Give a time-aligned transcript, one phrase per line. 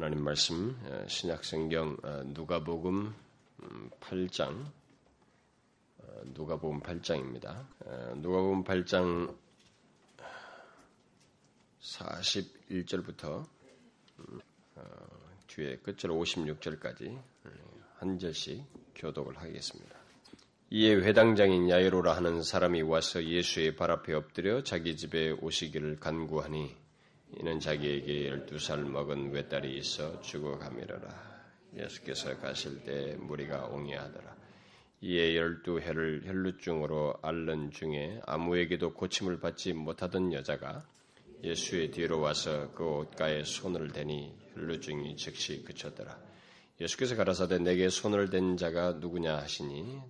[0.00, 0.74] 하나님 말씀
[1.08, 1.98] 신약성경
[2.32, 3.14] 누가복음
[4.00, 4.64] 8장
[6.24, 7.66] 누가복음 8장입니다.
[8.16, 9.36] 누가복음 8장
[11.82, 13.46] 41절부터
[14.76, 14.82] 어,
[15.48, 17.22] 뒤에 끝절 56절까지
[17.98, 18.64] 한 절씩
[18.94, 19.98] 교독을 하겠습니다.
[20.70, 26.79] 이에 회당장인 야이로라 하는 사람이 와서 예수의 발 앞에 엎드려 자기 집에 오시기를 간구하니
[27.38, 31.30] 이는 자기에게 열두 살 먹은 외딸이 있어 죽어가미러라.
[31.76, 34.36] 예수께서 가실 때 무리가 옹이하더라.
[35.02, 40.84] 이에 열두 해를 혈루증으로 앓는 중에 아무에게도 고침을 받지 못하던 여자가
[41.42, 46.18] 예수의 뒤로 와서 그 옷가에 손을 대니 혈루증이 즉시 그쳤더라.
[46.80, 50.02] 예수께서 가라사대 내게 손을 댄 자가 누구냐 하시니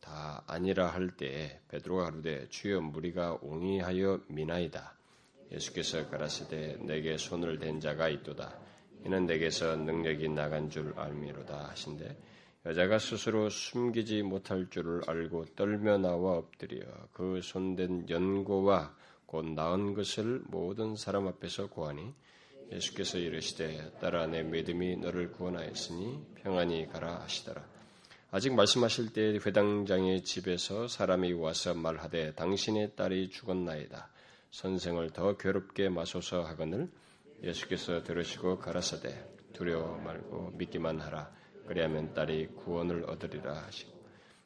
[0.00, 4.99] 다 아니라 할 때에 베드로가 가로되 주여 무리가 옹이하여 미나이다.
[5.52, 8.58] 예수께서 가라사대 내게 손을 댄 자가 있도다.
[9.04, 12.16] 이는 내게서 능력이 나간 줄 알미로다 하신데
[12.66, 20.42] 여자가 스스로 숨기지 못할 줄을 알고 떨며 나와 엎드려 그 손댄 연고와 곧 나은 것을
[20.46, 22.12] 모든 사람 앞에서 고하니
[22.70, 27.64] 예수께서 이르시되 딸아 내 믿음이 너를 구원하였으니 평안히 가라 하시더라.
[28.30, 34.09] 아직 말씀하실 때 회당장의 집에서 사람이 와서 말하되 당신의 딸이 죽었나이다.
[34.50, 36.88] 선생을 더 괴롭게 마소서 하거늘
[37.42, 39.14] 예수께서 들으시고 가라사대
[39.52, 41.30] 두려워 말고 믿기만 하라.
[41.66, 43.92] 그리하면 딸이 구원을 얻으리라 하시고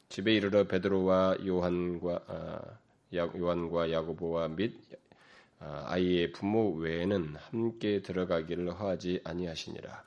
[0.09, 2.77] 집에 이르러 베드로와 요한과 아,
[3.13, 4.75] 요한과 야고보와 및
[5.59, 10.03] 아, 아이의 부모 외에는 함께 들어가기를 허하지 아니하시니라.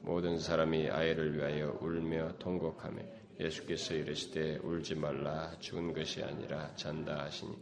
[0.00, 3.02] 모든 사람이 아이를 위하여 울며 통곡하며
[3.38, 7.54] 예수께서 이르시되 울지 말라 죽은 것이 아니라 잔다 하시니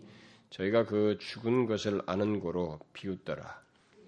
[0.50, 3.62] 저희가 그 죽은 것을 아는 고로 비웃더라.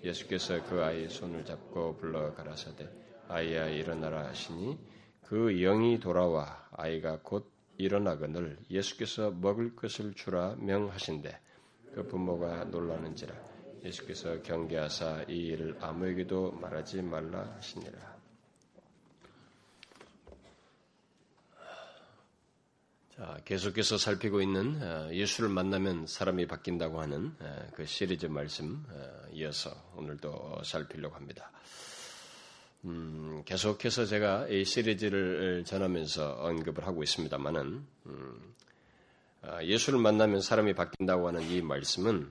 [0.04, 2.88] 예수께서 그 아이의 손을 잡고 불러 가라사대
[3.28, 4.78] 아이야 일어나라 하시니
[5.22, 11.40] 그 영이 돌아와 아이가 곧 일어나거늘 예수께서 먹을 것을 주라 명하신대
[11.94, 13.34] 그 부모가 놀라는지라
[13.84, 18.11] 예수께서 경계하사 이 일을 아무에게도 말하지 말라 하시니라.
[23.44, 29.70] 계속해서 살피고 있는 어, 예수를 만나면 사람이 바뀐다고 하는 어, 그 시리즈 말씀 어, 이어서
[29.96, 31.50] 오늘도 살피려고 합니다.
[32.84, 38.54] 음, 계속해서 제가 이 시리즈를 전하면서 언급을 하고 있습니다만은 음,
[39.62, 42.28] 예수를 만나면 사람이 바뀐다고 하는 이 말씀은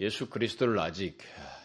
[0.00, 1.18] 예수 그리스도를 아직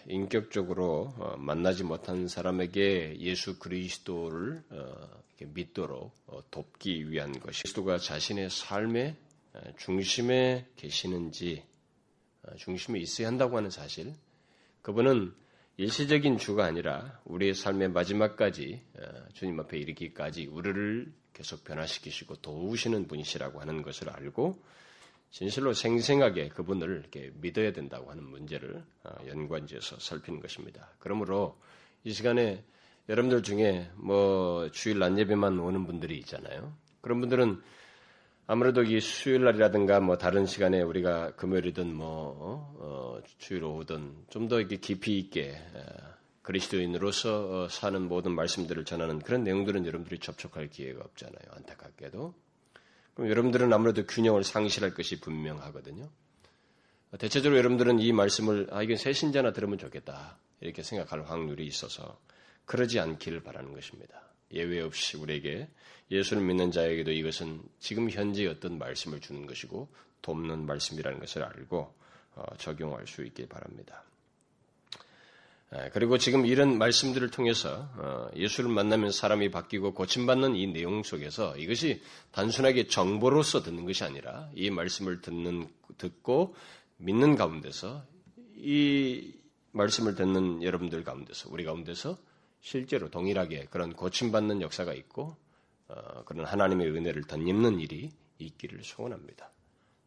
[0.08, 4.64] 인격적으로 만나지 못한 사람에게 예수 그리스도를
[5.44, 9.16] 믿도록 어, 돕기 위한 것이 그리스도가 자신의 삶의
[9.54, 11.64] 어, 중심에 계시는지
[12.44, 14.14] 어, 중심에 있어야 한다고 하는 사실
[14.82, 15.34] 그분은
[15.78, 18.82] 일시적인 주가 아니라 우리의 삶의 마지막까지
[19.34, 24.58] 주님 앞에 이르기까지 우리를 계속 변화시키시고 도우시는 분이시라고 하는 것을 알고
[25.32, 28.86] 진실로 생생하게 그분을 이렇게 믿어야 된다고 하는 문제를
[29.28, 30.94] 연관지어서 살피는 것입니다.
[31.00, 31.60] 그러므로
[32.06, 32.64] 이 시간에
[33.08, 36.74] 여러분들 중에 뭐 주일 낮 예배만 오는 분들이 있잖아요.
[37.02, 37.62] 그런 분들은
[38.48, 44.60] 아무래도 이 수요일 날이라든가 뭐 다른 시간에 우리가 금요일이든 뭐 어, 주일 오후든 좀 더
[44.60, 45.56] 이렇게 깊이 있게
[46.44, 51.44] 그리스도인으로서 어, 사는 모든 말씀들을 전하는 그런 내용들은 여러분들이 접촉할 기회가 없잖아요.
[51.50, 52.34] 안타깝게도.
[53.16, 56.10] 그럼 여러분들은 아무래도 균형을 상실할 것이 분명하거든요.
[57.18, 62.20] 대체적으로 여러분들은 이 말씀을 아 이건 새 신자나 들으면 좋겠다 이렇게 생각할 확률이 있어서
[62.66, 64.22] 그러지 않기를 바라는 것입니다.
[64.52, 65.68] 예외 없이 우리에게
[66.12, 69.90] 예수를 믿는 자에게도 이것은 지금 현재 어떤 말씀을 주는 것이고
[70.22, 71.94] 돕는 말씀이라는 것을 알고
[72.36, 74.04] 어, 적용할 수 있길 바랍니다.
[75.92, 82.02] 그리고 지금 이런 말씀들을 통해서 어, 예수를 만나면 사람이 바뀌고 고침받는 이 내용 속에서 이것이
[82.32, 85.68] 단순하게 정보로서 듣는 것이 아니라 이 말씀을 듣는
[85.98, 86.56] 듣고
[86.98, 88.06] 믿는 가운데서
[88.58, 89.34] 이
[89.72, 92.18] 말씀을 듣는 여러분들 가운데서 우리 가운데서
[92.66, 95.38] 실제로 동일하게 그런 고침받는 역사가 있고
[95.88, 98.10] 어, 그런 하나님의 은혜를 덧입는 일이
[98.40, 99.52] 있기를 소원합니다.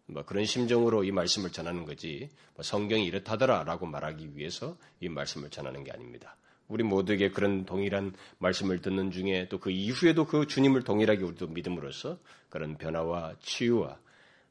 [0.06, 5.84] 뭐 그런 심정으로 이 말씀을 전하는 거지 뭐 성경이 이렇다더라라고 말하기 위해서 이 말씀을 전하는
[5.84, 6.36] 게 아닙니다.
[6.66, 12.18] 우리 모두에게 그런 동일한 말씀을 듣는 중에 또 그 이후에도 그 주님을 동일하게 우리도 믿음으로써
[12.48, 14.00] 그런 변화와 치유와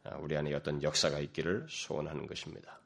[0.06, 2.80] 아, 우리 안에 어떤 역사가 있기를 소원하는 것입니다.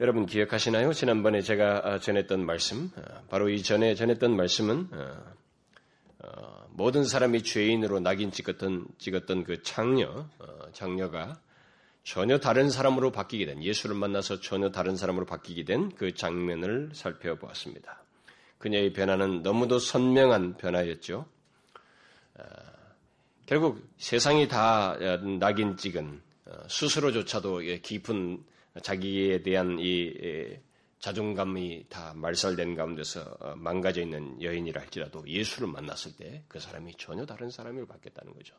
[0.00, 0.92] 여러분 기억하시나요?
[0.92, 5.34] 지난번에 제가 아, 전했던 말씀, 아, 바로 이 전에 전했던 말씀은 아,
[6.20, 11.40] 어, 모든 사람이 죄인으로 낙인 찍었던 찍었던 그 장녀, 어, 장녀가
[12.04, 18.00] 전혀 다른 사람으로 바뀌게 된 예수를 만나서 전혀 다른 사람으로 바뀌게 된 그 장면을 살펴보았습니다.
[18.58, 21.26] 그녀의 변화는 너무도 선명한 변화였죠.
[22.38, 22.44] 아,
[23.46, 24.96] 결국 세상이 다
[25.40, 28.44] 낙인 찍은 어, 스스로조차도 깊은
[28.82, 30.58] 자기에 대한 이
[30.98, 37.24] 자존감이 다 말살된 가운데서 어, 망가져 있는 여인이라 할지라도 예수를 만났을 때 그 사람이 전혀
[37.24, 38.54] 다른 사람으로 바뀌었다는 거죠.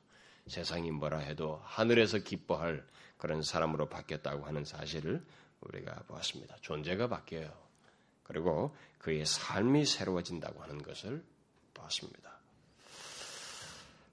[0.48, 2.86] 세상이 뭐라 해도 하늘에서 기뻐할
[3.18, 5.24] 그런 사람으로 바뀌었다고 하는 사실을
[5.62, 6.56] 우리가 보았습니다.
[6.62, 7.52] 존재가 바뀌어요.
[8.24, 11.24] 그리고 그의 삶이 새로워진다고 하는 것을
[11.74, 12.29] 보았습니다.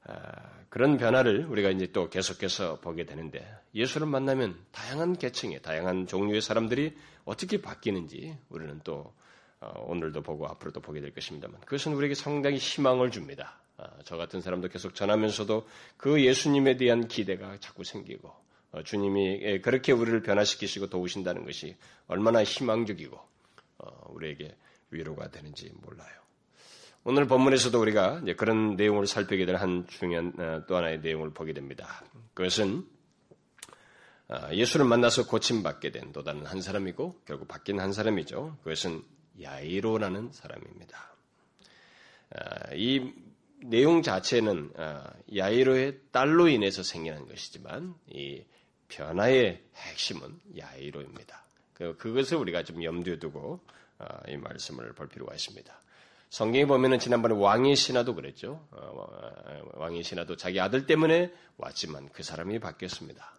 [0.08, 6.40] 아, 그런 변화를 우리가 이제 또 계속해서 보게 되는데 예수를 만나면 다양한 계층의 다양한 종류의
[6.40, 9.12] 사람들이 어떻게 바뀌는지 우리는 또
[9.60, 13.58] 어, 오늘도 보고 앞으로도 보게 될 것입니다만 그것은 우리에게 상당히 희망을 줍니다.
[13.78, 15.66] 아, 저 같은 사람도 계속 전하면서도
[15.96, 18.32] 그 예수님에 대한 기대가 자꾸 생기고
[18.72, 21.76] 어, 주님이 그렇게 우리를 변화시키시고 도우신다는 것이
[22.06, 23.18] 얼마나 희망적이고
[23.78, 24.54] 어, 우리에게
[24.90, 26.25] 위로가 되는지 몰라요.
[27.08, 32.02] 오늘 본문에서도 우리가 그런 내용을 살피게 될 한 중요한 또 하나의 내용을 보게 됩니다.
[32.34, 32.84] 그것은
[34.26, 38.58] 아, 예수를 만나서 고침받게 된 또 다른 한 사람이고 결국 바뀐 한 사람이죠.
[38.64, 39.04] 그것은
[39.40, 41.14] 야이로라는 사람입니다.
[42.34, 43.12] 아, 이
[43.62, 48.42] 내용 자체는 아, 야이로의 딸로 인해서 생겨난 것이지만 이
[48.88, 51.44] 변화의 핵심은 야이로입니다.
[51.72, 53.60] 그, 그것을 우리가 좀 염두에 두고
[54.26, 55.85] 이 말씀을 볼 필요가 있습니다.
[56.28, 58.67] 성경에 보면은 지난번에 왕의 신하도 그랬죠.
[58.73, 59.06] 어,
[59.75, 63.32] 왕의 신하도 자기 아들 때문에 왔지만 그 사람이 바뀌었습니다.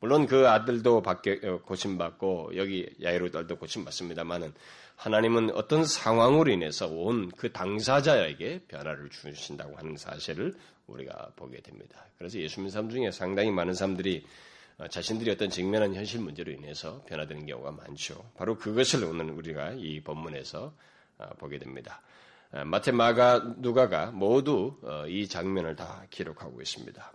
[0.00, 4.52] 물론 그 아들도 바뀌, 어, 고침받고 여기 야이로 딸도 고침받습니다만은
[4.96, 10.54] 하나님은 어떤 상황으로 인해서 온 그 당사자에게 변화를 주신다고 하는 사실을
[10.86, 12.04] 우리가 보게 됩니다.
[12.18, 14.24] 그래서 예수 님는 사람 중에 상당히 많은 사람들이
[14.76, 18.30] 어, 자신들이 어떤 직면한 현실 문제로 인해서 변화되는 경우가 많죠.
[18.36, 20.74] 바로 그것을 오늘 우리가 이 본문에서
[21.18, 22.02] 어, 보게 됩니다.
[22.66, 24.76] 마테, 마가, 누가가 모두
[25.08, 27.12] 이 장면을 다 기록하고 있습니다.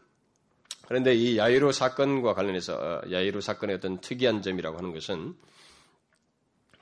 [0.89, 5.35] 그런데 이 야이로 사건과 관련해서 어, 야이로 사건의 어떤 특이한 점이라고 하는 것은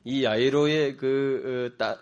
[0.06, 1.98] 이 야이로의 그 어, 딸,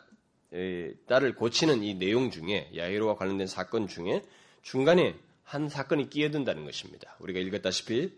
[1.07, 4.21] 딸을 고치는 이 내용 중에 야이로와 관련된 사건 중에
[4.61, 7.15] 중간에 한 사건이 끼어든다는 것입니다.
[7.21, 8.13] 우리가 읽었다시피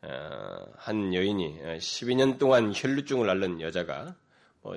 [0.00, 4.14] 어, 한 여인이 12년 동안 혈류증을 앓는 여자가 뭐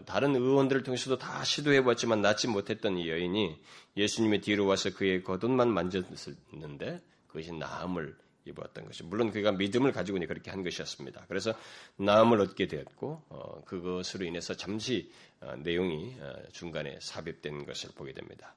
[0.06, 3.59] 다른 의원들을 통해서도 다 시도해봤지만 낫지 못했던 이 여인이
[3.97, 8.15] 예수님의 뒤로 와서 그의 겉옷만 만졌는데 그것이 나음을
[8.45, 11.25] 입었던 것이 물론 그가 믿음을 가지고 그렇게 한 것이었습니다.
[11.27, 11.53] 그래서
[11.97, 18.56] 나음을 얻게 되었고 어, 그것으로 인해서 잠시 어, 내용이 어, 중간에 삽입된 것을 보게 됩니다.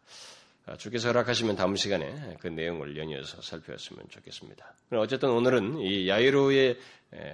[0.64, 4.74] 아, 주께서 허락하시면 다음 시간에 그 내용을 연이어서 살펴봤으면 좋겠습니다.
[4.92, 6.78] 어쨌든 오늘은 이 야이로의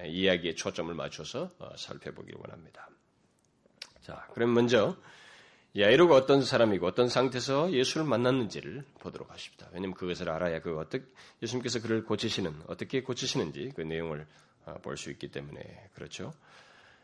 [0.07, 2.89] 이야기에 초점을 맞춰서 어, 살펴보기 원합니다.
[4.09, 4.95] 자, 그럼 먼저
[5.77, 9.67] 야이로가 어떤 사람이고 어떤 상태에서 예수를 만났는지를 보도록 하십니다.
[9.71, 11.05] 왜냐하면 그것을 알아야 그 어떻게
[11.43, 14.25] 예수님께서 그를 고치시는 어떻게 고치시는지 그 내용을
[14.65, 15.59] 아, 볼수 있기 때문에
[15.93, 16.33] 그렇죠.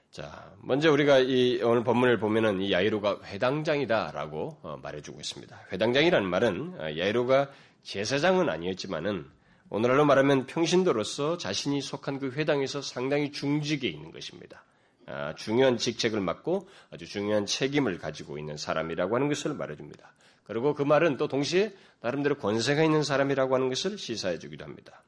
[0.09, 5.67] 자, 먼저 우리가 이 오늘 본문을 보면은 이 야이로가 회당장이다라고 어, 말해주고 있습니다.
[5.73, 7.51] 회당장이라는 말은 아, 야이로가
[7.83, 9.29] 제사장은 아니었지만은
[9.69, 14.63] 오늘날로 말하면 평신도로서 자신이 속한 그 회당에서 상당히 중직에 있는 것입니다.
[15.07, 20.13] 아, 중요한 직책을 맡고 아주 중요한 책임을 가지고 있는 사람이라고 하는 것을 말해줍니다.
[20.45, 25.03] 그리고 그 말은 또 동시에 나름대로 권세가 있는 사람이라고 하는 것을 시사해 주기도 합니다.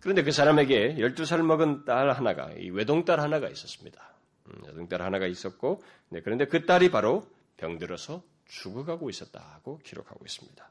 [0.00, 4.00] 그런데 그 사람에게 12살 먹은 딸 하나가, 외동딸 하나가 있었습니다.
[4.46, 7.26] 음, 외동딸 하나가 있었고, 네, 그런데 그 딸이 바로
[7.58, 10.70] 병들어서 죽어가고 있었다고 기록하고 있습니다.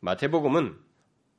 [0.00, 0.76] 마태복음은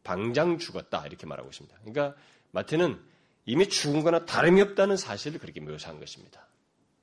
[0.03, 1.77] 방장 죽었다 이렇게 말하고 있습니다.
[1.84, 2.15] 그러니까
[2.51, 3.00] 마태는
[3.45, 6.48] 이미 죽은 거나 다름이 없다는 사실을 그렇게 묘사한 것입니다.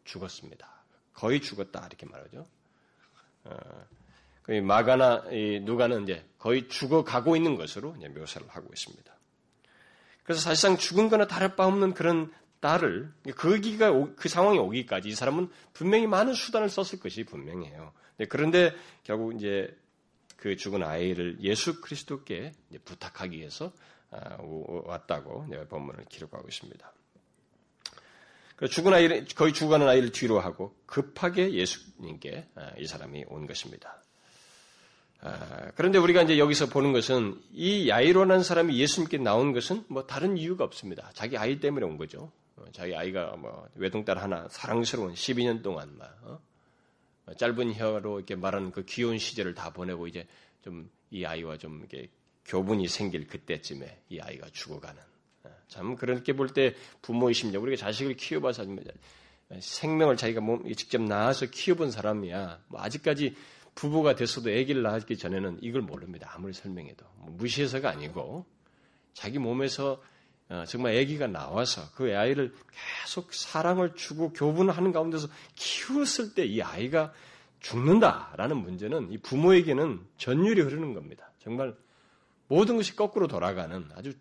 [0.04, 0.68] 죽었습니다.
[1.12, 2.46] 거의 죽었다 이렇게 말하죠.
[3.44, 3.58] 어,
[4.62, 5.24] 마가나
[5.62, 9.12] 누가는 이제 거의 죽어가고 있는 것으로 묘사를 하고 있습니다.
[10.22, 15.50] 그래서 사실상 죽은 거나 다를 바 없는 그런 딸을 그기가 그 상황이 오기까지 이 사람은
[15.72, 17.92] 분명히 많은 수단을 썼을 것이 분명해요.
[18.28, 19.76] 그런데 결국 이제
[20.36, 22.52] 그 죽은 아이를 예수 그리스도께
[22.84, 23.70] 부탁하기 위해서 아,
[24.10, 26.92] 왔다고 본문을 기록하고 있습니다.
[28.70, 34.02] 죽은 아이를 거의 죽어가는 아이를 뒤로 하고 급하게 예수님께 아, 이 사람이 온 것입니다.
[35.20, 40.36] 아, 그런데 우리가 이제 여기서 보는 것은 이 야이로라는 사람이 예수님께 나온 것은 뭐 다른
[40.36, 41.10] 이유가 없습니다.
[41.14, 42.32] 자기 아이 때문에 온 거죠.
[42.56, 46.40] 어, 자기 아이가 뭐 외동딸 하나 사랑스러운 12년 동안 막 어?
[47.36, 50.26] 짧은 혀로 이렇게 말하는 그 귀여운 시절을 다 보내고 이제
[50.62, 52.08] 좀 이 아이와 좀 이렇게
[52.48, 55.00] 교분이 생길 그때쯤에 이 아이가 죽어가는
[55.44, 58.64] 어, 참 그렇게 볼 때 부모의 심정, 우리가 자식을 키워봐서
[59.60, 62.64] 생명을 자기가 몸 직접 낳아서 키워본 사람이야.
[62.68, 63.36] 뭐 아직까지
[63.74, 66.32] 부부가 됐어도 아기를 낳기 전에는 이걸 모릅니다.
[66.34, 68.44] 아무리 설명해도 뭐 무시해서가 아니고
[69.14, 70.02] 자기 몸에서
[70.50, 72.54] 어, 정말 아기가 나와서 그 아이를
[73.02, 77.12] 계속 사랑을 주고 교분하는 가운데서 키웠을 때 이 아이가
[77.60, 81.30] 죽는다라는 문제는 이 부모에게는 전율이 흐르는 겁니다.
[81.42, 81.74] 정말
[82.48, 84.12] 모든 것이 거꾸로 돌아가는 아주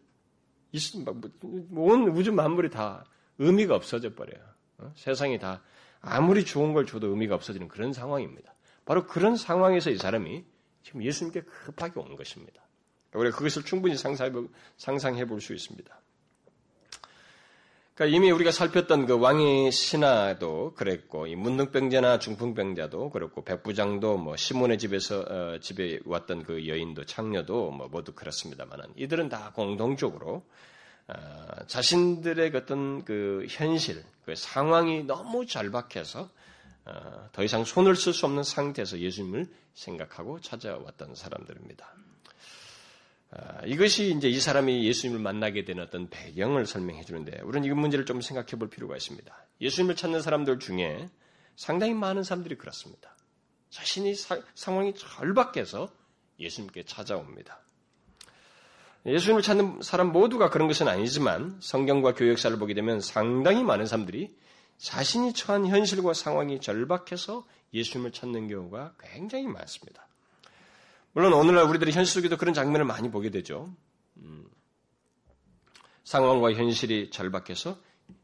[1.72, 3.06] 온 우주 만물이 다
[3.40, 4.44] 의미가 없어져 버려요.
[4.78, 4.92] 어?
[4.96, 5.62] 세상이 다
[6.02, 8.54] 아무리 좋은 걸 줘도 의미가 없어지는 그런 상황입니다.
[8.86, 10.46] 바로 그런 상황에서 이 사람이
[10.84, 12.62] 지금 예수님께 급하게 온 것입니다.
[13.14, 16.02] 우리가 그것을 충분히 상상해 볼 수 있습니다.
[17.98, 24.78] 그러니까 이미 우리가 살폈던 그 왕의 신하도 그랬고, 이 문둥병자나 중풍병자도 그렇고, 백부장도 뭐 시몬의
[24.78, 30.46] 집에서 어, 집에 왔던 그 여인도 창녀도 뭐 모두 그렇습니다만은 이들은 다 공동적으로
[31.08, 31.16] 어,
[31.66, 36.30] 자신들의 어떤 그 현실, 그 상황이 너무 절박해서
[36.86, 41.92] 어, 더 이상 손을 쓸 수 없는 상태에서 예수님을 생각하고 찾아왔던 사람들입니다.
[43.32, 48.06] 아, 이것이 이제 이 사람이 예수님을 만나게 된 어떤 배경을 설명해 주는데 우리는 이 문제를
[48.06, 49.34] 좀 생각해 볼 필요가 있습니다.
[49.60, 51.10] 예수님을 찾는 사람들 중에
[51.56, 53.16] 상당히 많은 사람들이 그렇습니다.
[53.70, 55.90] 자신이 사, 상황이 절박해서
[56.40, 57.60] 예수님께 찾아옵니다.
[59.06, 64.36] 예수님을 찾는 사람 모두가 그런 것은 아니지만 성경과 교역사를 보게 되면 상당히 많은 사람들이
[64.78, 70.08] 자신이 처한 현실과 상황이 절박해서 예수님을 찾는 경우가 굉장히 많습니다.
[71.18, 73.76] 물론 오늘날 우리들이 현실 속에도 그런 장면을 많이 보게 되죠.
[74.18, 74.48] 음,
[76.04, 77.82] 상황과 현실이 절박해서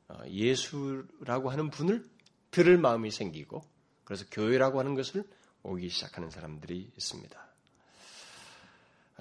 [0.09, 2.05] 어, 예수라고 하는 분을
[2.51, 3.63] 들을 마음이 생기고
[4.03, 5.23] 그래서 교회라고 하는 것을
[5.63, 7.47] 오기 시작하는 사람들이 있습니다.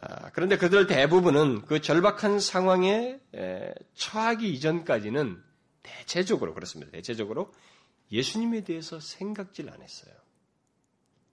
[0.02, 3.21] 아, 그런데 그들 대부분은 그 절박한 상황에
[3.95, 5.43] 처하기 이전까지는
[5.83, 6.93] 대체적으로 그렇습니다.
[6.93, 7.55] 대체적으로
[8.11, 10.22] 예수님에 대해서 생각질 안 했어요.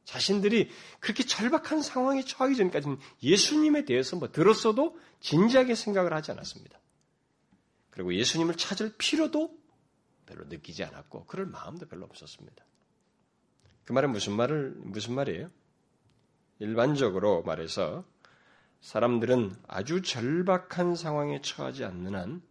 [0.09, 6.79] 자신들이 그렇게 절박한 상황에 처하기 전까지는 예수님에 대해서 뭐 들었어도 진지하게 생각을 하지 않았습니다.
[7.91, 9.55] 그리고 예수님을 찾을 필요도
[10.25, 12.65] 별로 느끼지 않았고 그럴 마음도 별로 없었습니다.
[13.85, 15.47] 그 말은 무슨 말을 무슨 말이에요?
[16.57, 18.03] 일반적으로 말해서
[18.81, 22.41] 사람들은 아주 절박한 상황에 처하지 않는 한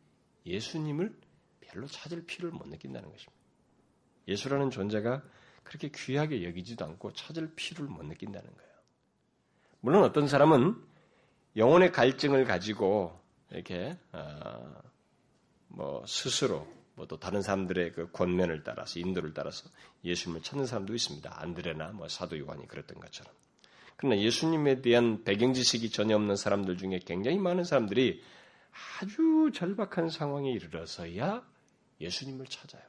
[0.47, 1.13] 예수님을
[1.61, 3.37] 별로 찾을 필요를 못 느낀다는 것입니다.
[4.29, 5.25] 예수라는 존재가
[5.69, 8.73] 그렇게 귀하게 여기지도 않고 찾을 필요를 못 느낀다는 거예요.
[9.81, 10.75] 물론 어떤 사람은
[11.57, 13.21] 영혼의 갈증을 가지고
[13.51, 14.81] 이렇게 어,
[15.69, 19.69] 뭐 스스로 뭐 또 다른 사람들의 그 권면을 따라서 인도를 따라서
[20.05, 21.41] 예수님을 찾는 사람도 있습니다.
[21.41, 23.33] 안드레나 뭐 사도 요한이 그랬던 것처럼.
[23.97, 28.23] 그러나 예수님에 대한 배경 지식이 전혀 없는 사람들 중에 굉장히 많은 사람들이
[29.01, 31.47] 아주 절박한 상황에 이르러서야
[32.01, 32.83] 예수님을 찾아요.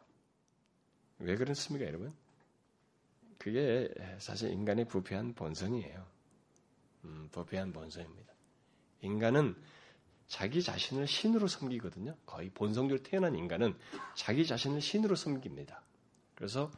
[1.20, 2.14] 왜 그렇습니까, 여러분?
[3.40, 6.06] 그게 사실 인간의 부패한 본성이에요.
[7.06, 8.34] 음, 부패한 본성입니다.
[9.02, 9.56] 인간은
[10.28, 12.16] 자기 자신을 신으로 섬기거든요.
[12.26, 13.76] 거의 본성적으로 태어난 인간은
[14.14, 15.82] 자기 자신을 신으로 섬깁니다.
[16.36, 16.70] 그래서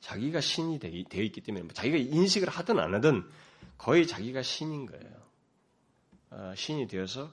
[0.00, 3.28] 자기가 신이 되어 있기 때문에 뭐 자기가 인식을 하든 안 하든
[3.78, 5.22] 거의 자기가 신인 거예요.
[6.30, 7.32] 어, 신이 되어서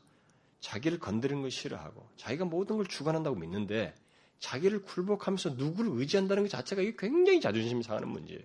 [0.59, 3.95] 자기를 건드리는 걸 싫어하고 자기가 모든 걸 주관한다고 믿는데
[4.39, 8.43] 자기를 굴복하면서 누구를 의지한다는 것 자체가 굉장히 자존심이 상하는 문제예요.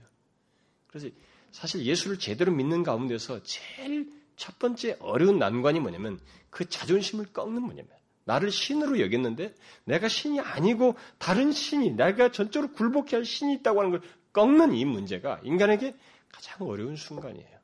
[0.88, 1.08] 그래서
[1.52, 6.18] 사실 예수를 제대로 믿는 가운데서 제일 첫 번째 어려운 난관이 뭐냐면
[6.50, 7.96] 그 자존심을 꺾는 문제입니다.
[8.24, 13.90] 나를 신으로 여겼는데 내가 신이 아니고 다른 신이 내가 전적으로 굴복해야 할 신이 있다고 하는
[13.92, 15.94] 걸 꺾는 이 문제가 인간에게
[16.32, 17.58] 가장 어려운 순간이에요.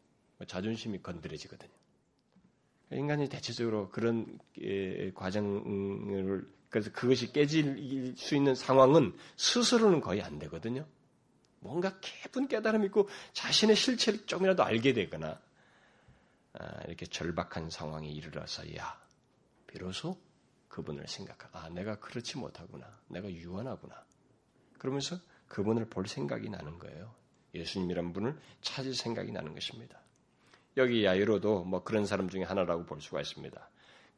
[0.46, 1.70] 자존심이 건드려지거든요.
[2.92, 4.38] 인간이 대체적으로 그런
[5.14, 10.86] 과정을 그래서 그것이 깨질 수 있는 상황은 스스로는 거의 안 되거든요.
[11.58, 15.38] 뭔가 깊은 깨달음 있고 자신의 실체를 조금이라도 알게 되거나
[16.54, 18.98] 아, 이렇게 절박한 상황에 이르러서야
[19.66, 20.18] 비로소
[20.68, 24.04] 그분을 생각하고 아 내가 그렇지 못하구나 내가 유한하구나
[24.78, 25.16] 그러면서
[25.48, 27.14] 그분을 볼 생각이 나는 거예요.
[27.54, 30.00] 예수님이란 분을 찾을 생각이 나는 것입니다.
[30.76, 33.69] 여기 야이로도 뭐 그런 사람 중에 하나라고 볼 수가 있습니다.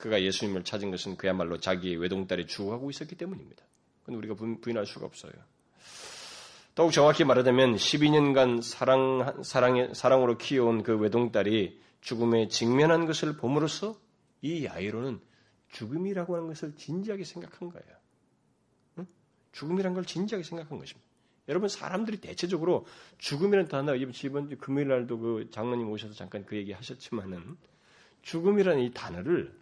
[0.03, 3.63] 그가 예수님을 찾은 것은 그야말로 자기의 외동딸이 죽어가고 있었기 때문입니다.
[4.01, 5.33] 그건 우리가 부인할 수가 없어요.
[6.75, 13.97] 더욱 정확히 말하자면 12년간 사랑, 사랑, 사랑으로 키워온 그 외동딸이 죽음에 직면한 것을 봄으로써
[14.41, 15.21] 이 야이로는
[15.71, 17.97] 죽음이라고 하는 것을 진지하게 생각한 거예요.
[18.99, 19.07] 응?
[19.53, 21.09] 죽음이란 걸 진지하게 생각한 것입니다.
[21.47, 22.87] 여러분 사람들이 대체적으로
[23.19, 27.57] 죽음이라는 단어 이번 금요일 날도 그 장로님 오셔서 잠깐 그 얘기 하셨지만은
[28.23, 29.62] 죽음이라는 이 단어를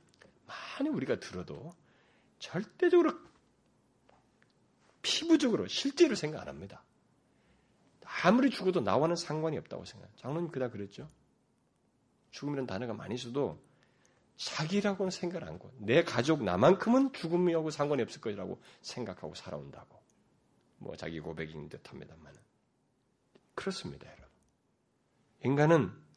[0.51, 1.73] 많이 우리가 들어도
[2.39, 3.13] 절대적으로
[5.03, 6.83] 피부적으로 실제로 생각 안 합니다.
[8.23, 10.17] 아무리 죽어도 나와는 상관이 없다고 생각해요.
[10.17, 11.09] 장로님 그다 그랬죠.
[12.33, 13.63] 죽음이라는 단어가 많이 있어도
[14.37, 20.01] 자기라고는 생각 안 하고 내 가족 나만큼은 죽음이하고 상관이 없을 것이라고 생각하고 살아온다고
[20.79, 22.35] 뭐 자기 고백인 듯합니다만
[23.55, 24.29] 그렇습니다, 여러분.
[25.45, 26.10] 인간은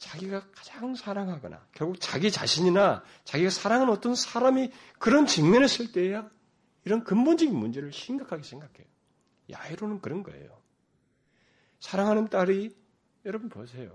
[0.00, 6.28] 자기가 가장 사랑하거나 결국 자기 자신이나 자기가 사랑하는 어떤 사람이 그런 직면에 있을 때야
[6.84, 8.86] 이런 근본적인 문제를 심각하게 생각해요.
[9.50, 10.58] 야이로는 그런 거예요.
[11.80, 12.74] 사랑하는 딸이
[13.26, 13.94] 여러분 보세요.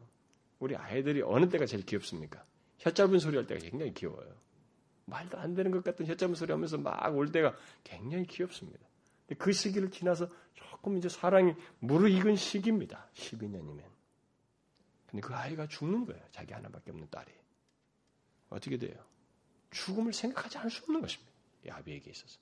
[0.60, 2.44] 우리 아이들이 어느 때가 제일 귀엽습니까?
[2.78, 4.32] 혀 짧은 소리 할 때가 굉장히 귀여워요.
[5.06, 8.80] 말도 안 되는 것 같은 혀 짧은 소리 하면서 막 올 때가 굉장히 귀엽습니다.
[9.40, 13.08] 그 시기를 지나서 조금 이제 사랑이 무르익은 시기입니다.
[13.16, 13.95] 12년이면.
[15.16, 16.22] 근데 그 아이가 죽는 거예요.
[16.34, 17.32] 자기 하나밖에 없는 딸이.
[18.50, 19.02] 어떻게 돼요?
[19.72, 21.32] 죽음을 생각하지 않을 수 없는 것입니다.
[21.66, 22.38] 이 아비에게 있어서.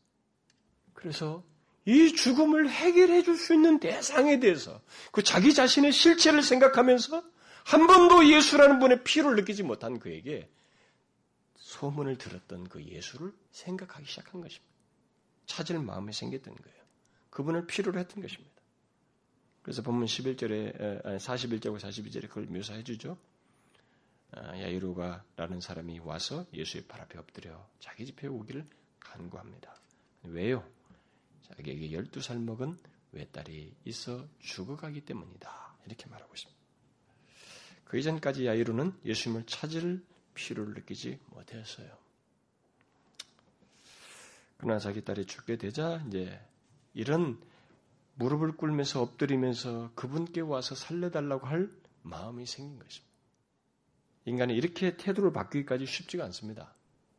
[0.93, 1.43] 그래서
[1.85, 7.23] 이 죽음을 해결해 줄 수 있는 대상에 대해서 그 자기 자신의 실체를 생각하면서
[7.63, 10.49] 한 번도 예수라는 분의 피를 느끼지 못한 그에게
[11.57, 14.73] 소문을 들었던 그 예수를 생각하기 시작한 것입니다.
[15.45, 16.77] 찾을 마음이 생겼던 거예요.
[17.29, 18.62] 그분을 필요로 했던 것입니다.
[19.63, 23.17] 그래서 본문 11절에, 41절과 42절에 그걸 묘사해 주죠.
[24.31, 28.65] 아, 야이로가라는 사람이 와서 예수의 발 앞에 엎드려 자기 집에 오기를
[28.99, 29.73] 간구합니다.
[30.23, 30.67] 왜요?
[31.43, 32.77] 자기에게 12살 먹은
[33.13, 35.77] 외딸이 있어 죽어가기 때문이다.
[35.85, 36.61] 이렇게 말하고 있습니다.
[37.85, 40.03] 그 이전까지 야이로는 예수님을 찾을
[40.33, 41.95] 필요를 느끼지 못했어요.
[44.57, 46.41] 그러나 자기 딸이 죽게 되자 이제
[46.93, 47.39] 이런
[48.15, 51.69] 무릎을 꿇면서 엎드리면서 그분께 와서 살려달라고 할
[52.03, 53.13] 마음이 생긴 것입니다.
[54.25, 56.73] 인간이 이렇게 태도를 바뀌기까지 쉽지가 않습니다.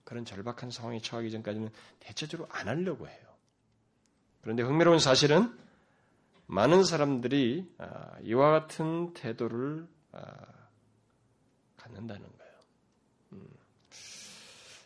[0.04, 1.70] 그런 절박한 상황에 처하기 전까지는
[2.00, 3.18] 대체적으로 안 하려고 해요.
[4.42, 5.56] 그런데 흥미로운 사실은
[6.46, 10.20] 많은 사람들이 아, 이와 같은 태도를 아,
[11.76, 12.52] 갖는다는 거예요.
[13.32, 13.48] 음.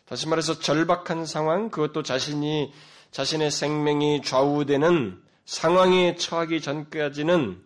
[0.05, 2.73] 다시 말해서 절박한 상황, 그것도 자신이
[3.11, 7.59] 자신의 생명이 좌우되는 상황에 처하기 전까지는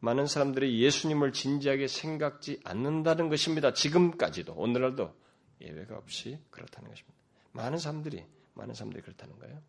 [0.00, 3.74] 많은 사람들이 예수님을 진지하게 생각지 않는다는 것입니다.
[3.74, 5.14] 지금까지도 오늘날도
[5.60, 7.18] 예외가 없이 그렇다는 것입니다.
[7.52, 9.60] 많은 사람들이 많은 사람들이 그렇다는 거예요.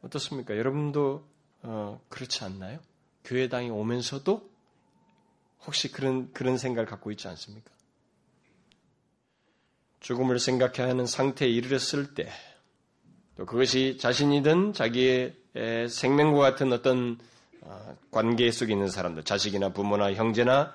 [0.00, 0.56] 어떻습니까?
[0.56, 1.28] 여러분도
[1.64, 2.80] 어, 그렇지 않나요?
[3.24, 4.50] 교회당에 오면서도
[5.66, 7.70] 혹시 그런 그런 생각을 갖고 있지 않습니까?
[10.00, 12.32] 죽음을 생각해야 하는 상태에 이르렀을 때,
[13.40, 15.34] 또 그것이 자신이든 자기의
[15.88, 17.18] 생명과 같은 어떤
[17.62, 20.74] 어, 관계 속에 있는 사람들, 자식이나 부모나 형제나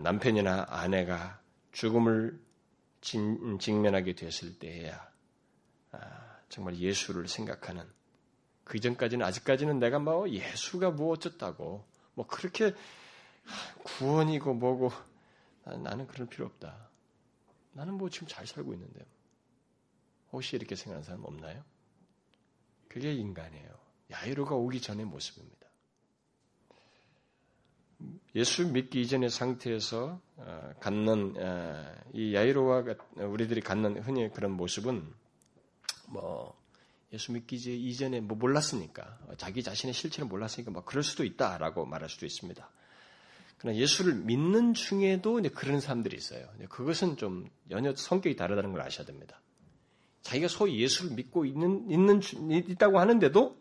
[0.00, 1.38] 남편이나 아내가
[1.70, 2.36] 죽음을
[3.00, 5.08] 진, 직면하게 되었을 때에야
[5.92, 7.84] 아, 정말 예수를 생각하는
[8.64, 12.74] 그 전까지는 아직까지는 내가 뭐 예수가 뭐 어쩌다고 뭐 그렇게
[13.84, 14.90] 구원이고 뭐고
[15.62, 16.74] 나는 그럴 필요 없다.
[17.72, 19.06] 나는 뭐 지금 잘 살고 있는데
[20.32, 21.62] 혹시 이렇게 생각하는 사람 없나요?
[22.90, 23.70] 그게 인간이에요.
[24.10, 25.60] 야이로가 오기 전의 모습입니다.
[28.34, 32.84] 예수 믿기 이전의 상태에서 어, 갖는 어, 이 야이로와
[33.16, 35.14] 우리들이 갖는 흔히 그런 모습은
[36.08, 36.60] 뭐
[37.12, 42.26] 예수 믿기 이전에 뭐 몰랐으니까 자기 자신의 실체를 몰랐으니까 뭐 그럴 수도 있다라고 말할 수도
[42.26, 42.68] 있습니다.
[43.58, 46.48] 그러나 예수를 믿는 중에도 그런 사람들이 있어요.
[46.68, 49.40] 그것은 좀 연여 성격이 다르다는 걸 아셔야 됩니다.
[50.22, 53.56] 자기가 소위 예수를 믿고 있는, 있는, 있다고 하는데도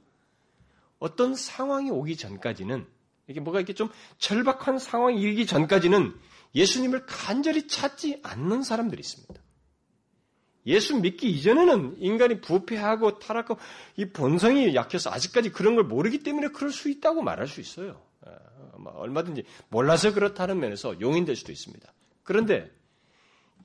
[1.00, 2.86] 어떤 상황이 오기 전까지는
[3.28, 6.14] 이게 뭐가 이렇게 좀 절박한 상황이 일기 전까지는
[6.56, 9.42] 예수님을 간절히 찾지 않는 사람들이 있습니다.
[10.66, 13.60] 예수 믿기 이전에는 인간이 부패하고 타락하고
[13.96, 18.02] 이 본성이 약해서 아직까지 그런 걸 모르기 때문에 그럴 수 있다고 말할 수 있어요.
[18.22, 18.32] 어,
[18.78, 21.92] 뭐 얼마든지 몰라서 그렇다는 면에서 용인될 수도 있습니다.
[22.24, 22.70] 그런데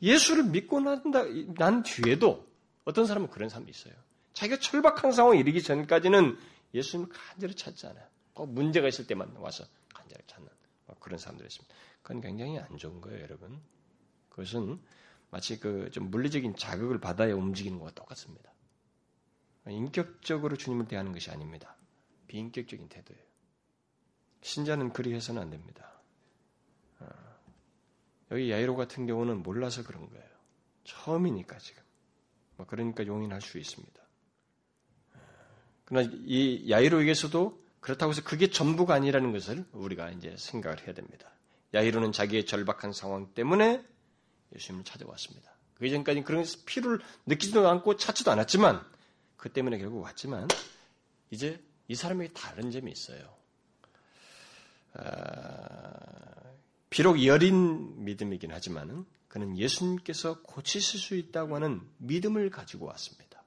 [0.03, 1.25] 예수를 믿고 난다,
[1.57, 2.47] 난 뒤에도
[2.85, 3.95] 어떤 사람은 그런 사람도 있어요.
[4.35, 6.39] 자기가 철박한 상황에 이르기 전까지는
[6.75, 8.07] 예수님을 간절히 찾지 않아요.
[8.35, 10.49] 꼭 문제가 있을 때만 와서 간절히 찾는
[10.87, 11.75] 뭐 그런 사람들이 있습니다.
[12.03, 13.61] 그건 굉장히 안 좋은 거예요, 여러분.
[14.29, 14.81] 그것은
[15.31, 18.53] 마치 그 좀 물리적인 자극을 받아야 움직이는 것과 똑같습니다.
[19.67, 21.77] 인격적으로 주님을 대하는 것이 아닙니다.
[22.27, 23.23] 비인격적인 태도예요.
[24.43, 25.91] 신자는 그리 해서는 안 됩니다.
[27.01, 27.07] 어,
[28.33, 30.29] 여기 야이로 같은 경우는 몰라서 그런 거예요.
[30.85, 31.84] 처음이니까 지금.
[32.57, 34.03] 뭐 그러니까 용인할 수 있습니다.
[35.85, 41.31] 그러나 이 야이로에게서도 그렇다고 해서 그게 전부가 아니라는 것을 우리가 이제 생각을 해야 됩니다.
[41.75, 43.85] 야이로는 자기의 절박한 상황 때문에
[44.55, 45.55] 예수님을 찾아왔습니다.
[45.75, 48.83] 그 전까지 그런 필요를 느끼지도 않고 찾지도 않았지만
[49.37, 50.49] 그 때문에 결국 왔지만
[51.31, 53.35] 이제 이 사람에게 다른 점이 있어요.
[54.95, 55.95] 아,
[56.89, 63.43] 비록 여린 믿음이긴 하지만은 그는 예수님께서 고치실 수 있다고 하는 믿음을 가지고 왔습니다.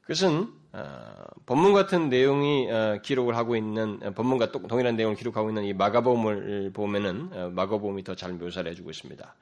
[0.00, 1.14] 그것은 어,
[1.46, 6.72] 본문 같은 내용이 어, 기록을 하고 있는 어, 본문과 동일한 내용을 기록하고 있는 이 마가복음을
[6.72, 9.34] 보면은 마가복음이 더 잘 묘사를 해주고 있습니다.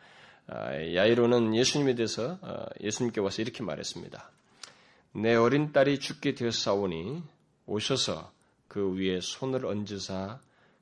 [0.51, 2.38] 야이로는 예수님에 대해서
[2.83, 4.31] 예수님께 와서 이렇게 말했습니다.
[5.12, 7.23] 내 어린 딸이 죽게 되었사오니
[7.64, 8.31] 오셔서
[8.68, 10.40] 그 위에 손을 얹으사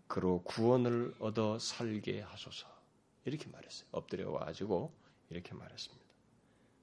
[0.08, 2.79] 그로 구원을 얻어 살게 하소서.
[3.24, 3.88] 이렇게 말했어요.
[3.92, 4.92] 엎드려 와가지고
[5.30, 6.04] 이렇게 말했습니다.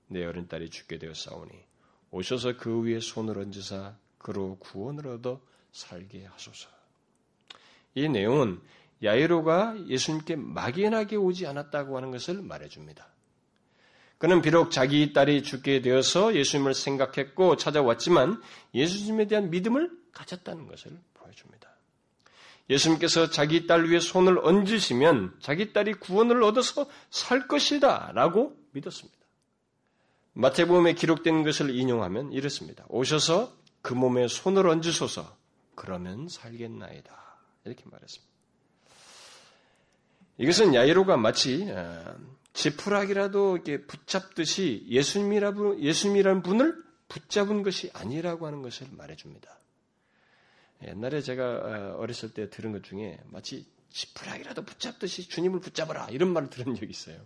[0.08, 1.52] 내 어린 딸이 죽게 되었사오니
[2.12, 6.70] 오셔서 그 위에 손을 얹으사 그로 구원을 얻어 살게 하소서.
[7.96, 8.62] 이 내용은
[9.04, 13.08] 야이로가 예수님께 막연하게 오지 않았다고 하는 것을 말해줍니다.
[14.18, 18.42] 그는 비록 자기 딸이 죽게 되어서 예수님을 생각했고 찾아왔지만
[18.74, 21.70] 예수님에 대한 믿음을 가졌다는 것을 보여줍니다.
[22.70, 29.18] 예수님께서 자기 딸 위에 손을 얹으시면 자기 딸이 구원을 얻어서 살 것이다 라고 믿었습니다.
[30.34, 32.86] 마태복음에 기록된 것을 인용하면 이렇습니다.
[32.90, 35.36] 오셔서 그 몸에 손을 얹으소서
[35.76, 37.40] 그러면 살겠나이다.
[37.66, 38.34] 이렇게 말했습니다.
[40.40, 42.16] 이것은 야이로가 마치 어,
[42.54, 46.76] 지푸라기라도 이렇게 붙잡듯이 예수님이라는 분을
[47.08, 49.58] 붙잡은 것이 아니라고 하는 것을 말해줍니다.
[50.84, 56.50] 옛날에 제가 어, 어렸을 때 들은 것 중에 마치 지푸라기라도 붙잡듯이 주님을 붙잡아라 이런 말을
[56.50, 57.26] 들은 적이 있어요.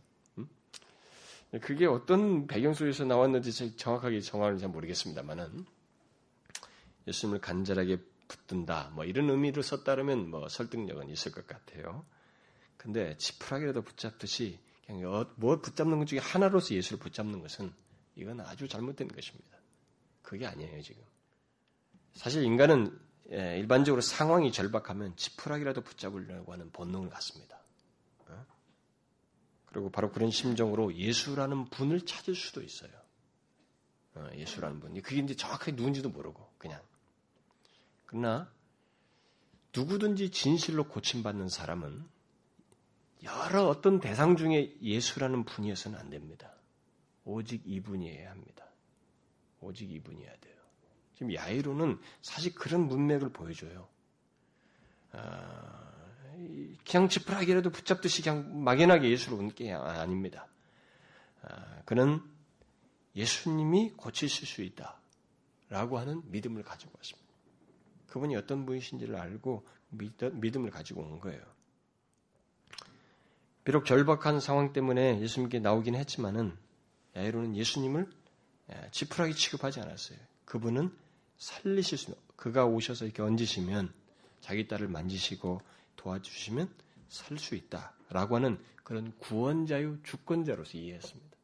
[1.59, 5.65] 그게 어떤 배경 속에서 나왔는지 정확하게 정황을 잘 모르겠습니다만은
[7.07, 7.97] 예수님을 간절하게
[8.29, 12.05] 붙든다 뭐 이런 의미로 썼다면 뭐 설득력은 있을 것 같아요.
[12.77, 17.73] 근데 지푸라기라도 붙잡듯이 그냥 어, 뭐 붙잡는 것 중에 하나로서 예수를 붙잡는 것은
[18.15, 19.57] 이건 아주 잘못된 것입니다.
[20.21, 21.03] 그게 아니에요 지금.
[22.13, 27.61] 사실 인간은 예, 일반적으로 상황이 절박하면 지푸라기라도 붙잡으려고 하는 본능을 갖습니다.
[29.71, 32.91] 그리고 바로 그런 심정으로 예수라는 분을 찾을 수도 있어요.
[34.15, 35.01] 어, 예수라는 분.
[35.01, 36.81] 그게 이제 정확하게 누군지도 모르고, 그냥.
[38.05, 38.51] 그러나,
[39.73, 42.05] 누구든지 진실로 고침받는 사람은
[43.23, 46.53] 여러 어떤 대상 중에 예수라는 분이어서는 안 됩니다.
[47.23, 48.65] 오직 이분이어야 합니다.
[49.61, 50.55] 오직 이분이어야 돼요.
[51.21, 53.87] 지금 야이로는 사실 그런 문맥을 보여줘요.
[55.11, 55.91] 아,
[56.83, 60.47] 그냥 지푸라기라도 붙잡듯이 그냥 막연하게 예수를 온게 아닙니다.
[61.43, 62.23] 아, 그는
[63.15, 64.99] 예수님이 고치실 수 있다.
[65.69, 67.29] 라고 하는 믿음을 가지고 왔습니다.
[68.07, 71.43] 그분이 어떤 분이신지를 알고 믿 음을 가지고 온 거예요.
[73.63, 76.57] 비록 절박한 상황 때문에 예수님께 나오긴 했지만은
[77.15, 78.09] 야이로는 예수님을
[78.89, 80.17] 지푸라기 취급하지 않았어요.
[80.45, 80.91] 그분은
[81.41, 83.91] 살리실 수, 그가 오셔서 이렇게 얹으시면
[84.41, 85.61] 자기 딸을 만지시고
[85.95, 86.69] 도와주시면
[87.09, 91.37] 살 수 있다라고 하는 그런 구원자요 주권자로서 이해했습니다.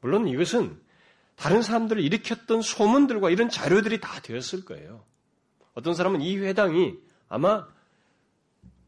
[0.00, 0.80] 물론 이것은
[1.36, 5.04] 다른 사람들을 일으켰던 소문들과 이런 자료들이 다 되었을 거예요.
[5.74, 6.94] 어떤 사람은 이 회당이
[7.28, 7.68] 아마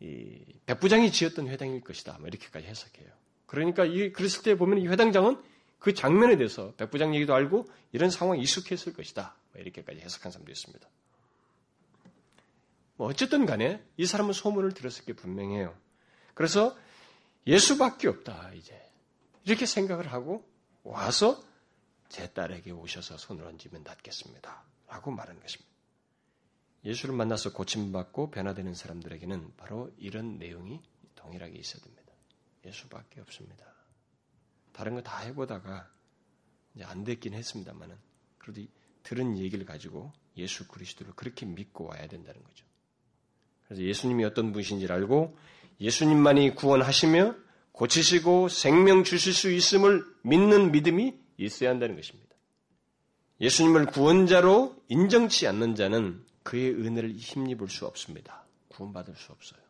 [0.00, 2.16] 이 백부장이 지었던 회당일 것이다.
[2.18, 3.08] 뭐 이렇게까지 해석해요.
[3.46, 5.40] 그러니까 이 그랬을 때 보면 이 회당장은
[5.78, 9.36] 그 장면에 대해서 백부장 얘기도 알고 이런 상황에 익숙했을 것이다.
[9.58, 10.88] 뭐 이렇게까지 해석한 사람도 있습니다.
[12.96, 15.76] 뭐 어쨌든 간에 이 사람은 소문을 들었을 게 분명해요.
[16.34, 16.76] 그래서
[17.46, 18.80] 예수밖에 없다, 이제.
[19.44, 20.48] 이렇게 생각을 하고
[20.84, 21.42] 와서
[22.08, 24.62] 제 딸에게 오셔서 손을 얹으면 낫겠습니다.
[24.86, 25.68] 라고 말한 것입니다.
[26.84, 30.80] 예수를 만나서 고침받고 변화되는 사람들에게는 바로 이런 내용이
[31.16, 32.12] 동일하게 있어야 됩니다.
[32.64, 33.66] 예수밖에 없습니다.
[34.72, 35.90] 다른 거 다 해보다가
[36.74, 37.96] 이제 안 됐긴 했습니다만은
[38.38, 38.62] 그래도
[39.08, 42.66] 들은 얘기를 가지고 예수 그리스도를 그렇게 믿고 와야 된다는 거죠.
[43.64, 45.34] 그래서 예수님이 어떤 분이신지를 알고
[45.80, 47.34] 예수님만이 구원하시며
[47.72, 52.28] 고치시고 생명 주실 수 있음을 믿는 믿음이 있어야 한다는 것입니다.
[53.40, 58.44] 예수님을 구원자로 인정치 않는 자는 그의 은혜를 힘입을 수 없습니다.
[58.68, 59.60] 구원받을 수 없어요.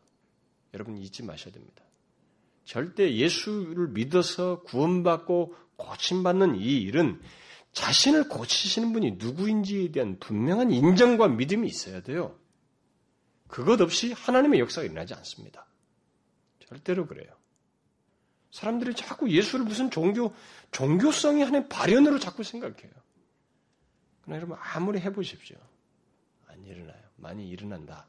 [0.73, 1.83] 여러분 잊지 마셔야 됩니다.
[2.65, 7.21] 절대 예수를 믿어서 구원받고 고침받는 이 일은
[7.73, 12.37] 자신을 고치시는 분이 누구인지에 대한 분명한 인정과 믿음이 있어야 돼요.
[13.47, 15.65] 그것 없이 하나님의 역사가 일어나지 않습니다.
[16.67, 17.31] 절대로 그래요.
[18.51, 20.33] 사람들이 자꾸 예수를 무슨 종교,
[20.71, 22.91] 종교성이 하는 발현으로 자꾸 생각해요.
[24.21, 25.57] 그러나 여러분, 아무리 해보십시오.
[26.47, 27.01] 안 일어나요.
[27.15, 28.07] 많이 일어난다.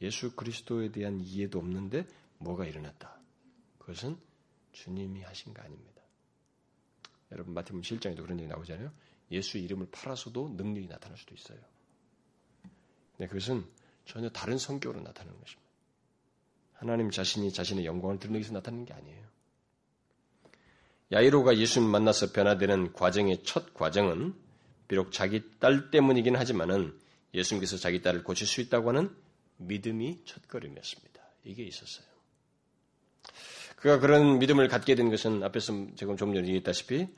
[0.00, 2.06] 예수 그리스도에 대한 이해도 없는데
[2.38, 3.18] 뭐가 일어났다.
[3.78, 4.16] 그것은
[4.72, 5.99] 주님이 하신 거 아닙니다.
[7.32, 8.90] 여러분 마태복음 실장에도 그런 얘기 나오잖아요.
[9.30, 11.58] 예수 이름을 팔아서도 능력이 나타날 수도 있어요.
[13.18, 13.64] 네, 그것은
[14.04, 15.70] 전혀 다른 성격으로 나타나는 것입니다.
[16.74, 19.28] 하나님 자신이 자신의 영광을 드러내기 위해서 나타나는 게 아니에요.
[21.12, 24.34] 야이로가 예수님 만나서 변화되는 과정의 첫 과정은
[24.88, 26.98] 비록 자기 딸 때문이긴 하지만은
[27.34, 29.14] 예수님께서 자기 딸을 고칠 수 있다고 하는
[29.58, 31.22] 믿음이 첫걸음이었습니다.
[31.44, 32.09] 이게 있었어요.
[33.80, 37.08] 그가 그런 믿음을 갖게 된 것은 앞에서 지금 좀 전에 얘기했다시피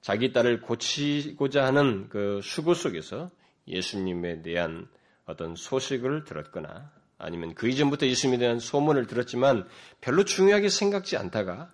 [0.00, 3.30] 자기 딸을 고치고자 하는 그 수고 속에서
[3.68, 4.88] 예수님에 대한
[5.26, 9.68] 어떤 소식을 들었거나 아니면 그 이전부터 예수님에 대한 소문을 들었지만
[10.00, 11.72] 별로 중요하게 생각지 않다가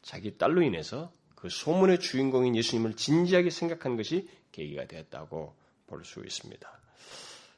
[0.00, 5.54] 자기 딸로 인해서 그 소문의 주인공인 예수님을 진지하게 생각한 것이 계기가 되었다고
[5.86, 6.80] 볼 수 있습니다.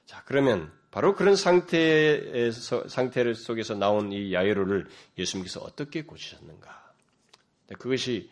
[0.06, 6.92] 자, 그러면 바로 그런 상태에서, 상태 속에서 나온 이 야이로를 예수님께서 어떻게 고치셨는가?
[7.68, 8.28] 네, 그것이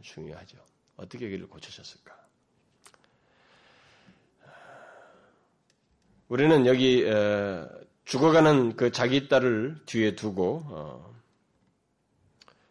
[0.00, 0.56] 중요하죠.
[0.96, 2.16] 어떻게 그를 고치셨을까?
[6.28, 7.04] 우리는 여기
[8.06, 11.14] 죽어가는 그 자기 딸을 뒤에 두고 어,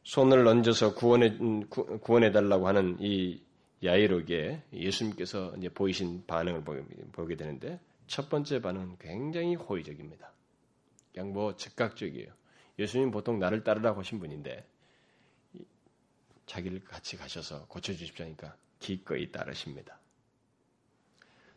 [0.03, 3.41] 손을 얹어서 구원해 음, 구원해 달라고 하는 이
[3.83, 6.63] 야이로에게 예수님께서 이제 보이신 반응을
[7.11, 10.31] 보게 되는데 첫 번째 반응은 굉장히 호의적입니다.
[11.13, 12.31] 그냥 뭐 즉각적이에요.
[12.77, 14.67] 예수님 보통 나를 따르라고 하신 분인데
[16.45, 19.99] 자기를 같이 가셔서 고쳐주십시오 하니까 기꺼이 따르십니다.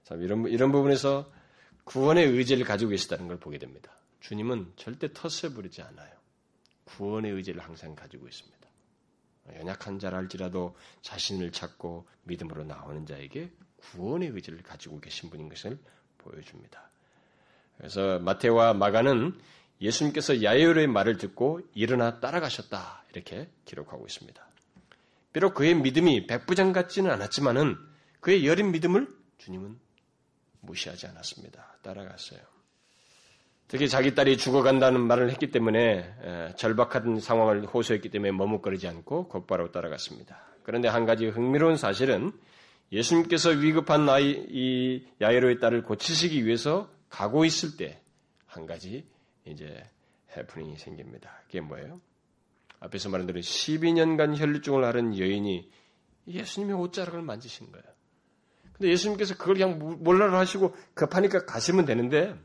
[0.04, 1.30] 참 이런 이런 부분에서
[1.84, 3.92] 구원의 의지를 가지고 계시다는 걸 보게 됩니다.
[4.20, 6.16] 주님은 절대 텃세 부리지 않아요.
[6.84, 8.58] 구원의 의지를 항상 가지고 있습니다.
[9.56, 15.78] 연약한 자랄지라도 자신을 찾고 믿음으로 나오는 자에게 구원의 의지를 가지고 계신 분인 것을
[16.18, 16.90] 보여줍니다.
[17.76, 19.38] 그래서 마태와 마가는
[19.80, 24.46] 예수님께서 야이로의 말을 듣고 일어나 따라가셨다 이렇게 기록하고 있습니다.
[25.32, 27.76] 비록 그의 믿음이 백부장 같지는 않았지만은
[28.20, 29.06] 그의 여린 믿음을
[29.38, 29.78] 주님은
[30.60, 31.76] 무시하지 않았습니다.
[31.82, 32.40] 따라갔어요.
[33.68, 40.40] 특히 자기 딸이 죽어간다는 말을 했기 때문에 절박한 상황을 호소했기 때문에 머뭇거리지 않고 곧바로 따라갔습니다.
[40.62, 42.32] 그런데 한 가지 흥미로운 사실은
[42.90, 48.00] 예수님께서 위급한 나이 이 야이로의 딸을 고치시기 위해서 가고 있을 때
[48.48, 49.06] 한 가지
[49.44, 49.88] 이제
[50.36, 51.42] 해프닝이 생깁니다.
[51.46, 52.00] 그게 뭐예요?
[52.80, 55.70] 앞에서 말한 대로 12년간 혈류증을 앓은 여인이
[56.26, 57.86] 예수님의 옷자락을 만지신 거예요.
[58.72, 62.36] 근데 예수님께서 그걸 그냥 몰라를 하시고 급하니까 가시면 되는데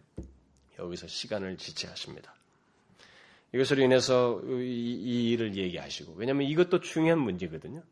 [0.79, 2.33] 여기서 시간을 지체하십니다.
[3.53, 7.83] 이것으로 인해서 이, 이 일을 얘기하시고 왜냐하면 이것도 중요한 문제거든요.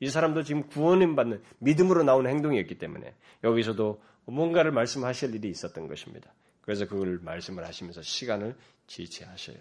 [0.00, 6.32] 이 사람도 지금 구원을 받는 믿음으로 나오는 행동이었기 때문에 여기서도 뭔가를 말씀하실 일이 있었던 것입니다.
[6.62, 9.58] 그래서 그걸 말씀을 하시면서 시간을 지체하셔요.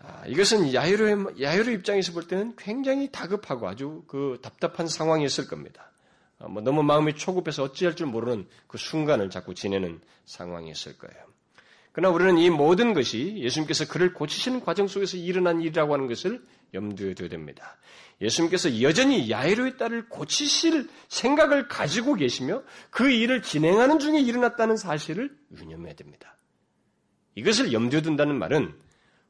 [0.00, 5.90] 아, 이것은 야유로 야유로 입장에서 볼 때는 굉장히 다급하고 아주 그 답답한 상황이었을 겁니다.
[6.38, 11.33] 어, 뭐 너무 마음이 초급해서 어찌할 줄 모르는 그 순간을 자꾸 지내는 상황이었을 거예요.
[11.94, 16.42] 그러나 우리는 이 모든 것이 예수님께서 그를 고치시는 과정 속에서 일어난 일이라고 하는 것을
[16.74, 17.76] 염두에 둬야 됩니다.
[18.20, 25.94] 예수님께서 여전히 야이로의 딸을 고치실 생각을 가지고 계시며 그 일을 진행하는 중에 일어났다는 사실을 유념해야
[25.94, 26.36] 됩니다.
[27.36, 28.74] 이것을 염두에 둔다는 말은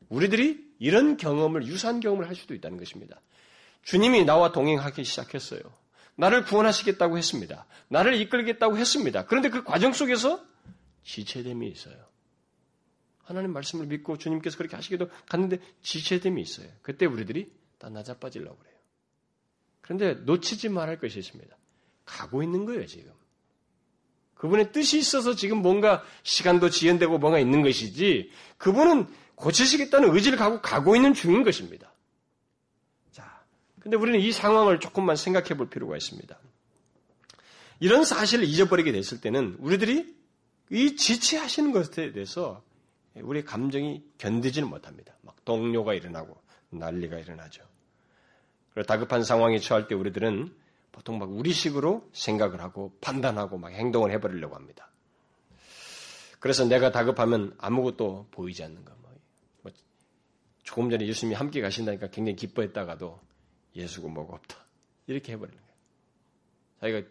[0.09, 3.21] 우리들이 이런 경험을 유사한 경험을 할 수도 있다는 것입니다.
[3.83, 5.61] 주님이 나와 동행하기 시작했어요.
[6.17, 7.67] 나를 구원하시겠다고 했습니다.
[7.89, 9.27] 나를 이끌겠다고 했습니다.
[9.27, 10.43] 그런데 그 과정 속에서
[11.03, 12.14] 지체됨이 있어요.
[13.25, 16.69] 하나님 말씀을 믿고 주님께서 그렇게 하시기도 갔는데 지체됨이 있어요.
[16.83, 18.75] 그때 우리들이 다 낮아빠지려고 그래요.
[19.81, 21.57] 그런데 놓치지 말할 것이 있습니다.
[22.05, 23.13] 가고 있는 거예요, 지금.
[24.35, 29.07] 그분의 뜻이 있어서 지금 뭔가 시간도 지연되고 뭔가 있는 것이지, 그분은
[29.37, 31.95] 고치시겠다는 의지를 갖고 가고 있는 중인 것입니다.
[33.85, 36.39] 근데 우리는 이 상황을 조금만 생각해 볼 필요가 있습니다.
[37.81, 40.17] 이런 사실을 잊어버리게 됐을 때는 우리들이
[40.71, 42.65] 이 지체하시는 것에 대해서
[43.17, 45.15] 우리의 감정이 견디지는 못합니다.
[45.23, 46.37] 막 동료가 일어나고
[46.71, 47.65] 난리가 일어나죠.
[48.73, 50.55] 그리고 다급한 상황에 처할 때 우리들은
[50.91, 54.91] 보통 막 우리식으로 생각을 하고 판단하고 막 행동을 해버리려고 합니다.
[56.41, 58.95] 그래서 내가 다급하면 아무것도 보이지 않는 거.
[59.63, 59.73] 뭐
[60.63, 63.21] 조금 전에 예수님이 함께 가신다니까 굉장히 기뻐했다가도
[63.77, 64.57] 예수고 뭐가 없다.
[65.07, 65.75] 이렇게 해버리는 거예요.
[66.81, 67.11] 자기가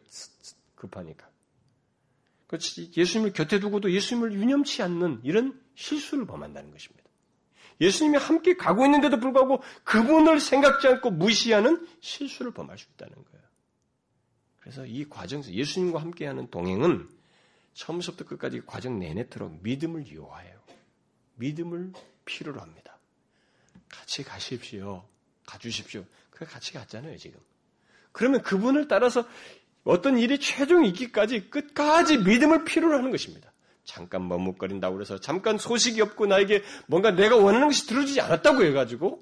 [0.76, 1.33] 급하니까.
[2.47, 2.91] 그렇지.
[2.95, 7.03] 예수님을 곁에 두고도 예수님을 유념치 않는 이런 실수를 범한다는 것입니다.
[7.82, 13.43] 예수님이 함께 가고 있는데도 불구하고 그분을 생각지 않고 무시하는 실수를 범할 수 있다는 거예요.
[14.60, 17.10] 그래서 이 과정에서 예수님과 함께하는 동행은
[17.73, 20.60] 처음부터 끝까지 과정 내내도록 믿음을 요하해요.
[21.36, 21.91] 믿음을
[22.25, 22.97] 필요로 합니다.
[23.89, 25.03] 같이 가십시오.
[25.45, 26.06] 가주십시오.
[26.29, 27.39] 그게 같이 갔잖아요, 지금.
[28.12, 29.27] 그러면 그분을 따라서
[29.84, 33.52] 어떤 일이 최종 있기까지 끝까지 믿음을 필요로 하는 것입니다.
[33.84, 39.22] 잠깐 머뭇거린다고 그래서 잠깐 소식이 없고 나에게 뭔가 내가 원하는 것이 들어지지 않았다고 해가지고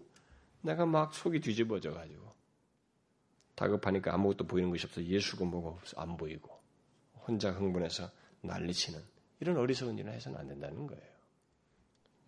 [0.61, 2.29] 내가 막 속이 뒤집어져 가지고
[3.55, 6.49] 다급하니까 아무것도 보이는 것이 없어 예수가 뭐가 안 보이고
[7.27, 8.09] 혼자 흥분해서
[8.41, 8.99] 난리치는
[9.39, 11.03] 이런 어리석은 일을 해서는 안 된다는 거예요.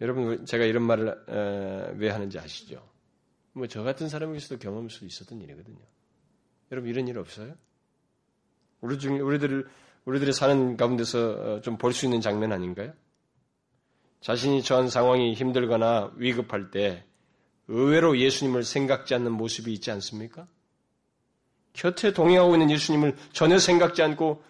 [0.01, 2.89] 여러분 제가 이런 말을 왜 하는지 아시죠?
[3.53, 5.85] 뭐 저 같은 사람에게서도 경험할 수 있었던 일이거든요.
[6.71, 7.55] 여러분 이런 일 없어요?
[8.83, 9.65] 우리 중 우리들
[10.03, 12.91] 우리들이 사는 가운데서 어, 좀볼 수 있는 장면 아닌가요?
[14.19, 17.05] 자신이 처한 상황이 힘들거나 위급할 때
[17.69, 20.47] 의외로 예수님을 생각지 않는 모습이 있지 않습니까?
[21.71, 24.43] 곁에 동행하고 있는 예수님을 전혀 생각지 않고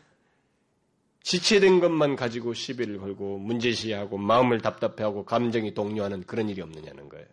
[1.21, 7.27] 지체된 것만 가지고 시비를 걸고 문제시하고 마음을 답답해하고 감정이 동요하는 그런 일이 없느냐는 거예요.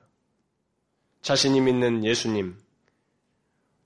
[1.23, 2.57] 자신이 믿는 예수님,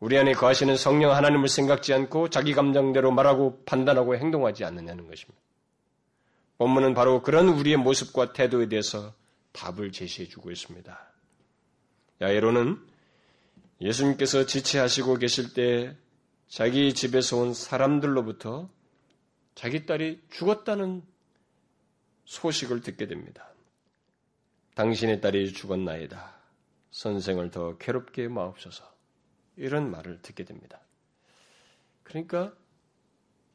[0.00, 5.40] 우리 안에 거하시는 성령 하나님을 생각지 않고 자기 감정대로 말하고 판단하고 행동하지 않느냐는 것입니다.
[6.58, 9.14] 본문은 바로 그런 우리의 모습과 태도에 대해서
[9.52, 11.12] 답을 제시해 주고 있습니다.
[12.20, 12.78] 야에로는
[13.80, 15.96] 예수님께서 지체하시고 계실 때
[16.48, 18.68] 자기 집에서 온 사람들로부터
[19.54, 21.02] 자기 딸이 죽었다는
[22.24, 23.48] 소식을 듣게 됩니다.
[24.74, 26.34] 당신의 딸이 죽었나이다.
[26.90, 28.93] 선생을 더 괴롭게 마옵소서.
[29.56, 30.80] 이런 말을 듣게 됩니다.
[32.02, 32.54] 그러니까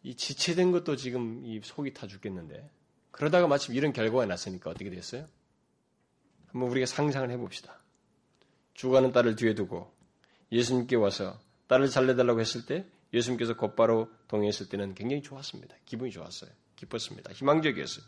[0.04, 2.70] 이 지체된 것도 지금 이 속이 타 죽겠는데
[3.12, 5.28] 그러다가 마침 이런 결과가 났으니까 어떻게 됐어요?
[6.48, 7.80] 한번 우리가 상상을 해봅시다.
[8.74, 9.94] 죽어가는 딸을 뒤에 두고
[10.52, 15.76] 예수님께 와서 딸을 살려달라고 했을 때 예수님께서 곧바로 동의했을 때는 굉장히 좋았습니다.
[15.86, 16.50] 기분이 좋았어요.
[16.76, 17.34] 기뻤습니다.
[17.34, 18.06] 희망적이었어요.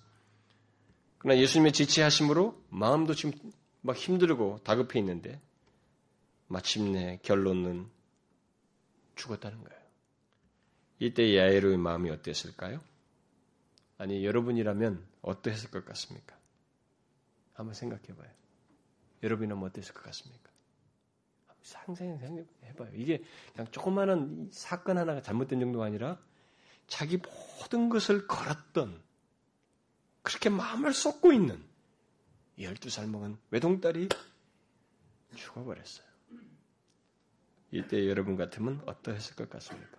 [1.17, 3.33] 그러나 예수님의 지체하심으로 마음도 지금
[3.81, 5.39] 막 힘들고 다급해 있는데
[6.51, 7.89] 마침내 결론은
[9.15, 9.81] 죽었다는 거예요.
[10.99, 12.81] 이때 야이로의 마음이 어땠을까요?
[13.97, 16.37] 아니 여러분이라면 어떠했을 것 같습니까?
[17.53, 18.29] 한번 생각해봐요.
[19.23, 20.49] 여러분이라면 어땠을 것 같습니까?
[21.61, 22.17] 상상해
[22.63, 22.89] 해봐요.
[22.95, 26.19] 이게 그냥 조그마한 사건 하나가 잘못된 정도가 아니라
[26.87, 29.01] 자기 모든 것을 걸었던
[30.23, 31.63] 그렇게 마음을 쏟고 있는
[32.57, 34.09] 12살 먹은 외동딸이
[35.35, 36.10] 죽어버렸어요.
[37.71, 39.97] 이때 여러분 같으면 어떠했을 것 같습니까?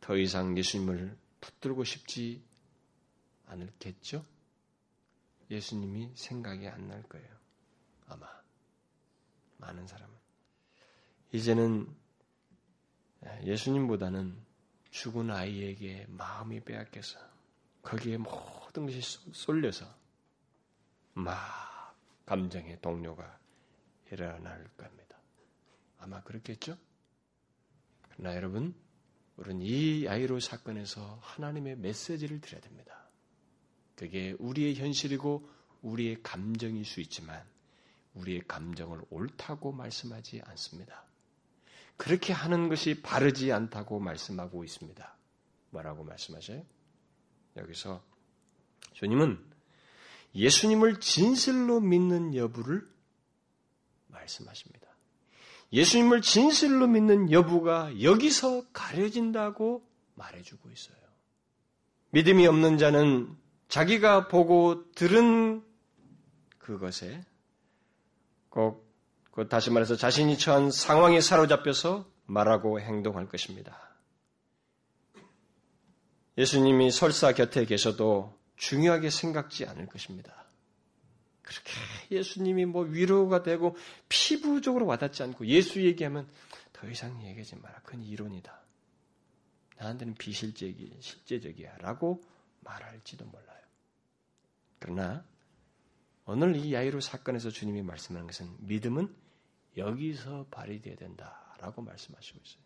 [0.00, 2.42] 더 이상 예수님을 붙들고 싶지
[3.46, 4.24] 않을겠죠?
[5.50, 7.28] 예수님이 생각이 안 날 거예요.
[8.06, 8.26] 아마.
[9.58, 10.14] 많은 사람은.
[11.32, 11.88] 이제는
[13.42, 14.36] 예수님보다는
[14.90, 17.18] 죽은 아이에게 마음이 빼앗겨서
[17.82, 19.00] 거기에 모든 것이
[19.32, 19.86] 쏠려서
[21.14, 23.38] 막 감정의 동료가
[24.12, 25.03] 일어날 겁니다.
[26.04, 26.76] 아마 그렇겠죠?
[28.10, 28.74] 그러나 여러분,
[29.36, 33.08] 우리는 이 아이로 사건에서 하나님의 메시지를 드려야 됩니다.
[33.96, 35.48] 그게 우리의 현실이고
[35.80, 37.42] 우리의 감정일 수 있지만
[38.12, 41.04] 우리의 감정을 옳다고 말씀하지 않습니다.
[41.96, 45.16] 그렇게 하는 것이 바르지 않다고 말씀하고 있습니다.
[45.70, 46.64] 뭐라고 말씀하셔요?
[47.56, 48.04] 여기서
[48.92, 49.42] 주님은
[50.34, 52.86] 예수님을 진실로 믿는 여부를
[54.08, 54.83] 말씀하십니다.
[55.72, 60.96] 예수님을 진실로 믿는 여부가 여기서 가려진다고 말해주고 있어요.
[62.10, 63.36] 믿음이 없는 자는
[63.68, 65.64] 자기가 보고 들은
[66.58, 67.24] 그것에
[68.48, 68.88] 꼭,
[69.32, 73.76] 그 다시 말해서 자신이 처한 상황에 사로잡혀서 말하고 행동할 것입니다.
[76.38, 80.44] 예수님이 설사 곁에 계셔도 중요하게 생각지 않을 것입니다.
[81.42, 81.72] 그렇게
[82.10, 83.76] 예수님이 뭐 위로가 되고
[84.08, 86.28] 피부적으로 와닿지 않고 예수 얘기하면
[86.72, 87.80] 더 이상 얘기하지 마라.
[87.82, 88.60] 그건 이론이다.
[89.78, 91.78] 나한테는 비실제기, 실제적이야.
[91.78, 92.22] 라고
[92.60, 93.60] 말할지도 몰라요.
[94.78, 95.24] 그러나
[96.26, 99.14] 오늘 이 야이로 사건에서 주님이 말씀하는 것은 믿음은
[99.76, 102.62] 여기서 발휘되어야 된다 라고 말씀하시고 있어요.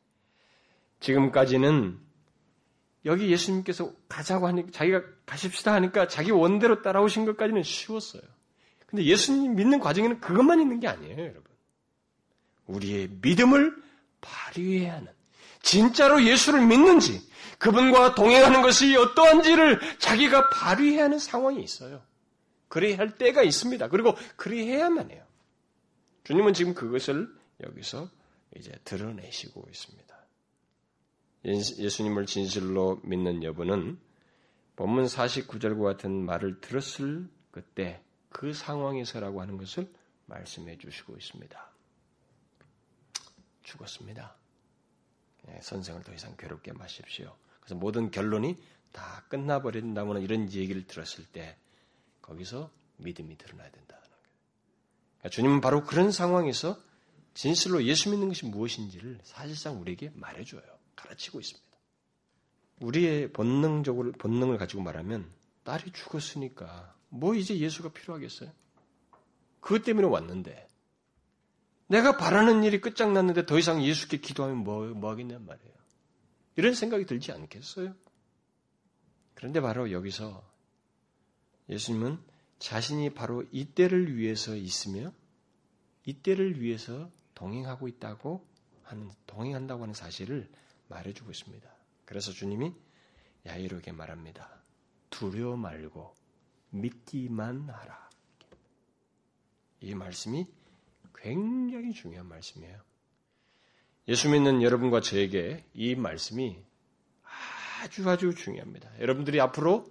[1.01, 2.01] 지금까지는
[3.05, 8.22] 여기 예수님께서 가자고 하니까 자기가 가십시다 하니까 자기 원대로 따라오신 것까지는 쉬웠어요.
[8.89, 11.45] 근데 예수님 믿는 과정에는 그것만 있는 게 아니에요, 여러분.
[12.66, 13.76] 우리의 믿음을
[14.20, 15.12] 발휘해야 하는,
[15.62, 17.20] 진짜로 예수를 믿는지,
[17.59, 22.03] 그분과 동행하는 것이 어떠한지를 자기가 발휘해야 하는 상황이 있어요.
[22.68, 23.89] 그래야 할 때가 있습니다.
[23.89, 25.24] 그리고 그래야만 해요.
[26.24, 27.28] 주님은 지금 그것을
[27.64, 28.09] 여기서
[28.57, 30.18] 이제 드러내시고 있습니다.
[31.45, 33.99] 예수님을 진실로 믿는 여부는
[34.76, 39.93] 본문 49절과 같은 말을 들었을 그때 그 상황에서라고 하는 것을
[40.26, 41.70] 말씀해 주시고 있습니다.
[43.62, 44.37] 죽었습니다.
[45.49, 47.37] 예, 선생을 더 이상 괴롭게 마십시오.
[47.61, 48.62] 그래서 모든 결론이
[48.93, 51.57] 다 끝나버린다거나 이런 얘기를 들었을 때
[52.22, 54.18] 거기서 믿음이 드러나야 된다는 거예요.
[55.18, 56.81] 그러니까 주님은 바로 그런 상황에서
[57.35, 60.62] 진실로 예수 믿는 것이 무엇인지를 사실상 우리에게 말해줘요.
[60.97, 61.68] 가르치고 있습니다.
[62.81, 65.31] 우리의 본능적으로 본능을 가지고 말하면
[65.64, 68.52] 딸이 죽었으니까 뭐 이제 예수가 필요하겠어요?
[69.61, 70.68] 그것 때문에 왔는데
[71.88, 75.74] 내가 바라는 일이 끝장났는데 더 이상 예수께 기도하면 뭐, 뭐 하겠냔 말이에요.
[76.56, 77.94] 이런 생각이 들지 않겠어요?
[79.34, 80.44] 그런데 바로 여기서
[81.68, 82.18] 예수님은
[82.59, 85.12] 자신이 바로 이때를 위해서 있으며
[86.04, 88.44] 이때를 위해서 동행하고 있다고
[88.82, 90.50] 하는 동행한다고 하는 사실을
[90.88, 91.70] 말해주고 있습니다.
[92.04, 92.74] 그래서 주님이
[93.46, 94.62] 야이로에게 말합니다.
[95.11, 96.17] 두려워 말고
[96.70, 98.08] 믿기만 하라.
[99.80, 100.46] 이 말씀이
[101.14, 102.80] 굉장히 중요한 말씀이에요.
[104.08, 106.58] 예수 믿는 여러분과 저에게 이 말씀이
[107.82, 109.00] 아주 아주 중요합니다.
[109.00, 109.86] 여러분들이 앞으로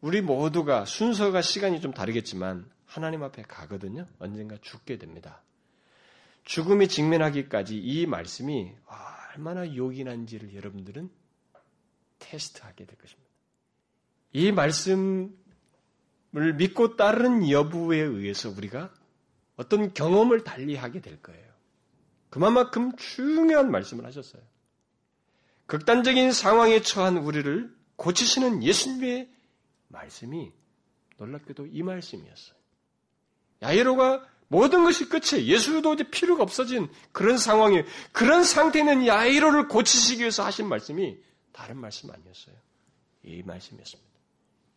[0.00, 4.06] 우리 모두가 순서가 시간이 좀 다르겠지만 하나님 앞에 가거든요.
[4.18, 5.42] 언젠가 죽게 됩니다.
[6.44, 8.72] 죽음이 직면하기까지 이 말씀이
[9.34, 11.10] 얼마나 요긴한지를 여러분들은
[12.18, 13.30] 테스트하게 될 것입니다.
[14.32, 15.30] 이 말씀을
[16.34, 18.92] 믿고 따르는 여부에 의해서 우리가
[19.56, 21.44] 어떤 경험을 달리하게 될 거예요.
[22.30, 24.42] 그만큼 중요한 말씀을 하셨어요.
[25.66, 29.30] 극단적인 상황에 처한 우리를 고치시는 예수님의
[29.88, 30.52] 말씀이
[31.18, 32.56] 놀랍게도 이 말씀이었어요.
[33.62, 35.46] 야이로가 모든 것이 끝이에요.
[35.46, 41.16] 예수도 이제 필요가 없어진 그런 상황에 그런 상태는 야이로를 고치시기 위해서 하신 말씀이
[41.52, 42.56] 다른 말씀 아니었어요.
[43.22, 44.10] 이 말씀이었습니다.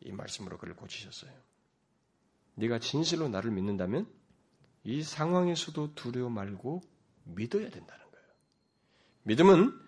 [0.01, 1.46] 이 말씀으로 그를 고치셨어요.
[2.57, 4.07] 네가 진실로 나를 믿는다면
[4.83, 6.81] 이 상황에서도 두려워 말고
[7.23, 8.27] 믿어야 된다는 거예요.
[9.23, 9.79] 믿음은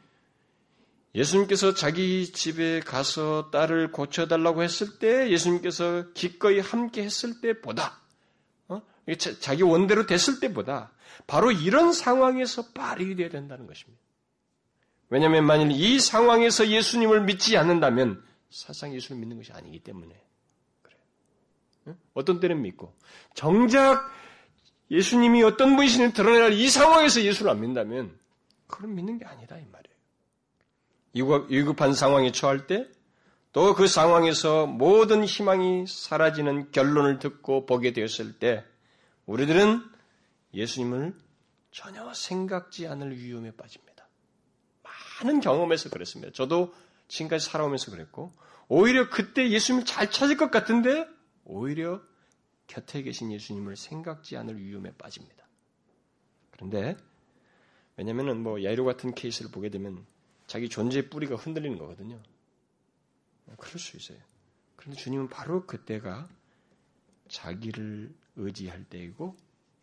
[1.16, 8.00] 예수님께서 자기 집에 가서 딸을 고쳐달라고 했을 때 예수님께서 기꺼이 함께 했을 때보다
[8.68, 8.82] 어?
[9.40, 10.92] 자기 원대로 됐을 때보다
[11.26, 14.02] 바로 이런 상황에서 발휘되어야 된다는 것입니다.
[15.10, 20.29] 왜냐하면 만일 이 상황에서 예수님을 믿지 않는다면 사상 예수를 믿는 것이 아니기 때문에.
[22.14, 22.94] 어떤 때는 믿고
[23.34, 24.10] 정작
[24.92, 28.18] 예수님이 어떤 분이신지 드러내라 이 상황에서 예수를 안 믿는다면
[28.68, 29.66] 그럼 믿는 게 아니다 이
[31.14, 31.46] 말이에요.
[31.50, 32.88] 위급한 상황에 처할 때
[33.52, 38.64] 또 그 상황에서 모든 희망이 사라지는 결론을 듣고 보게 되었을 때
[39.26, 39.84] 우리들은
[40.54, 41.16] 예수님을
[41.72, 44.08] 전혀 생각지 않을 위험에 빠집니다.
[44.84, 46.32] 많은 경험에서 그랬습니다.
[46.34, 46.74] 저도
[47.08, 48.32] 지금까지 살아오면서 그랬고
[48.68, 51.08] 오히려 그때 예수님을 잘 찾을 것 같은데
[51.50, 52.02] 오히려
[52.68, 55.48] 곁에 계신 예수님을 생각지 않을 위험에 빠집니다.
[56.52, 56.96] 그런데
[57.98, 60.06] 왜냐하면 뭐 야이로 같은 케이스를 보게 되면
[60.46, 62.22] 자기 존재의 뿌리가 흔들리는 거거든요.
[63.58, 64.20] 그럴 수 있어요.
[64.76, 66.30] 그런데 주님은 바로 그때가
[67.28, 69.36] 자기를 의지할 때이고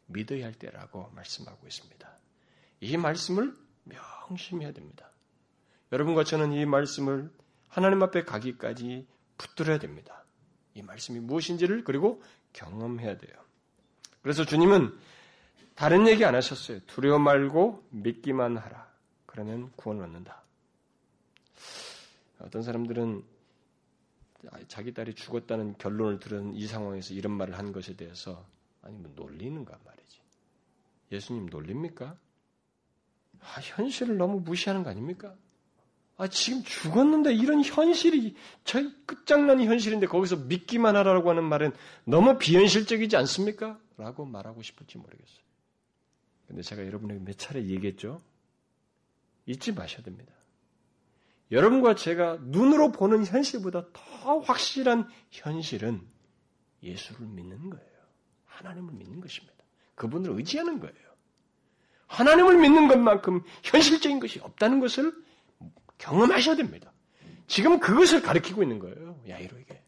[0.06, 2.18] 믿어야 할 때라고 말씀하고 있습니다.
[2.80, 5.10] 이 말씀을 명심해야 됩니다.
[5.90, 7.30] 여러분과 저는 이 말씀을
[7.68, 9.06] 하나님 앞에 가기까지
[9.36, 10.25] 붙들어야 됩니다.
[10.76, 12.22] 이 말씀이 무엇인지를 그리고
[12.52, 13.34] 경험해야 돼요.
[14.22, 14.94] 그래서 주님은
[15.74, 16.80] 다른 얘기 안 하셨어요.
[16.86, 18.86] 두려워 말고 믿기만 하라.
[19.24, 20.42] 그러면 구원을 얻는다.
[22.40, 23.24] 어떤 사람들은
[24.68, 28.46] 자기 딸이 죽었다는 결론을 들은 이 상황에서 이런 말을 한 것에 대해서
[28.82, 30.20] 아니 뭐 놀리는가 말이지.
[31.10, 32.18] 예수님 놀립니까?
[33.40, 35.34] 아, 현실을 너무 무시하는 거 아닙니까?
[36.18, 41.72] 아, 지금 죽었는데 이런 현실이, 저 끝장난 현실인데 거기서 믿기만 하라고 하는 말은
[42.04, 43.78] 너무 비현실적이지 않습니까?
[43.98, 45.46] 라고 말하고 싶을지 모르겠어요.
[46.48, 48.22] 근데 제가 여러분에게 몇 차례 얘기했죠?
[49.44, 50.32] 잊지 마셔야 됩니다.
[51.50, 56.00] 여러분과 제가 눈으로 보는 현실보다 더 확실한 현실은
[56.82, 57.86] 예수를 믿는 거예요.
[58.46, 59.54] 하나님을 믿는 것입니다.
[59.94, 60.94] 그분을 의지하는 거예요.
[62.06, 65.12] 하나님을 믿는 것만큼 현실적인 것이 없다는 것을
[65.98, 66.92] 경험하셔야 됩니다.
[67.46, 69.20] 지금 그것을 가리키고 있는 거예요.
[69.28, 69.82] 야이로에게.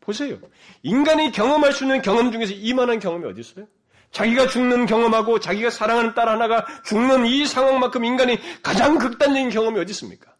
[0.00, 0.38] 보세요.
[0.82, 3.66] 인간이 경험할 수 있는 경험 중에서 이만한 경험이 어디 있어요?
[4.10, 9.90] 자기가 죽는 경험하고 자기가 사랑하는 딸 하나가 죽는 이 상황만큼 인간이 가장 극단적인 경험이 어디
[9.90, 10.34] 있습니까?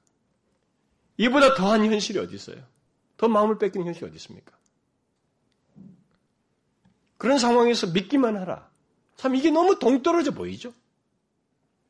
[1.17, 2.63] 이보다 더한 현실이 어디 있어요?
[3.17, 4.53] 더 마음을 뺏기는 현실이 어디 있습니까?
[7.17, 8.69] 그런 상황에서 믿기만 하라.
[9.17, 10.73] 참 이게 너무 동떨어져 보이죠?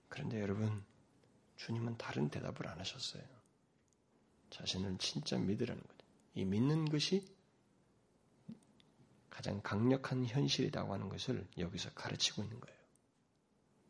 [0.09, 0.83] 그런데 여러분,
[1.65, 3.23] 주님은 다른 대답을 안 하셨어요.
[4.51, 6.05] 자신을 진짜 믿으라는 거죠.
[6.35, 7.27] 이 믿는 것이
[9.31, 12.79] 가장 강력한 현실이라고 하는 것을 여기서 가르치고 있는 거예요.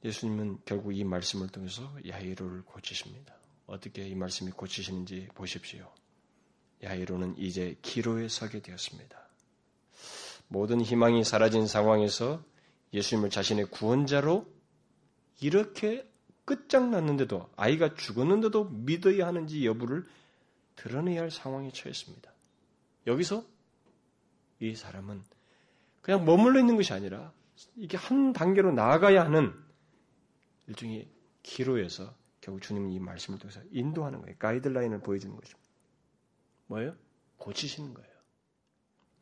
[0.05, 3.35] 예수님은 결국 이 말씀을 통해서 야이로를 고치십니다.
[3.67, 5.93] 어떻게 이 말씀이 고치시는지 보십시오.
[6.83, 9.19] 야이로는 이제 기로에 서게 되었습니다.
[10.47, 12.45] 모든 희망이 사라진 상황에서
[12.93, 14.47] 예수님을 자신의 구원자로
[15.41, 16.09] 이렇게
[16.45, 20.05] 끝장났는데도 아이가 죽었는데도 믿어야 하는지 여부를
[20.77, 22.33] 드러내야 할 상황에 처했습니다.
[23.07, 23.45] 여기서
[24.61, 25.23] 이 사람은
[26.03, 27.33] 그냥 머물러 있는 것이 아니라
[27.77, 29.55] 이게 한 단계로 나아가야 하는
[30.67, 31.09] 일종의
[31.43, 34.37] 기로에서 결국 주님은 이 말씀을 통해서 인도하는 거예요.
[34.39, 35.71] 가이드라인을 보여주는 것입니다.
[36.67, 36.95] 뭐예요?
[37.39, 38.11] 고치시는 거예요.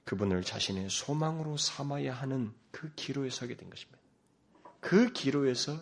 [0.04, 4.00] 그분을 자신의 소망으로 삼아야 하는 그 기로에 서게 된 것입니다.
[4.80, 5.80] 그 기로에서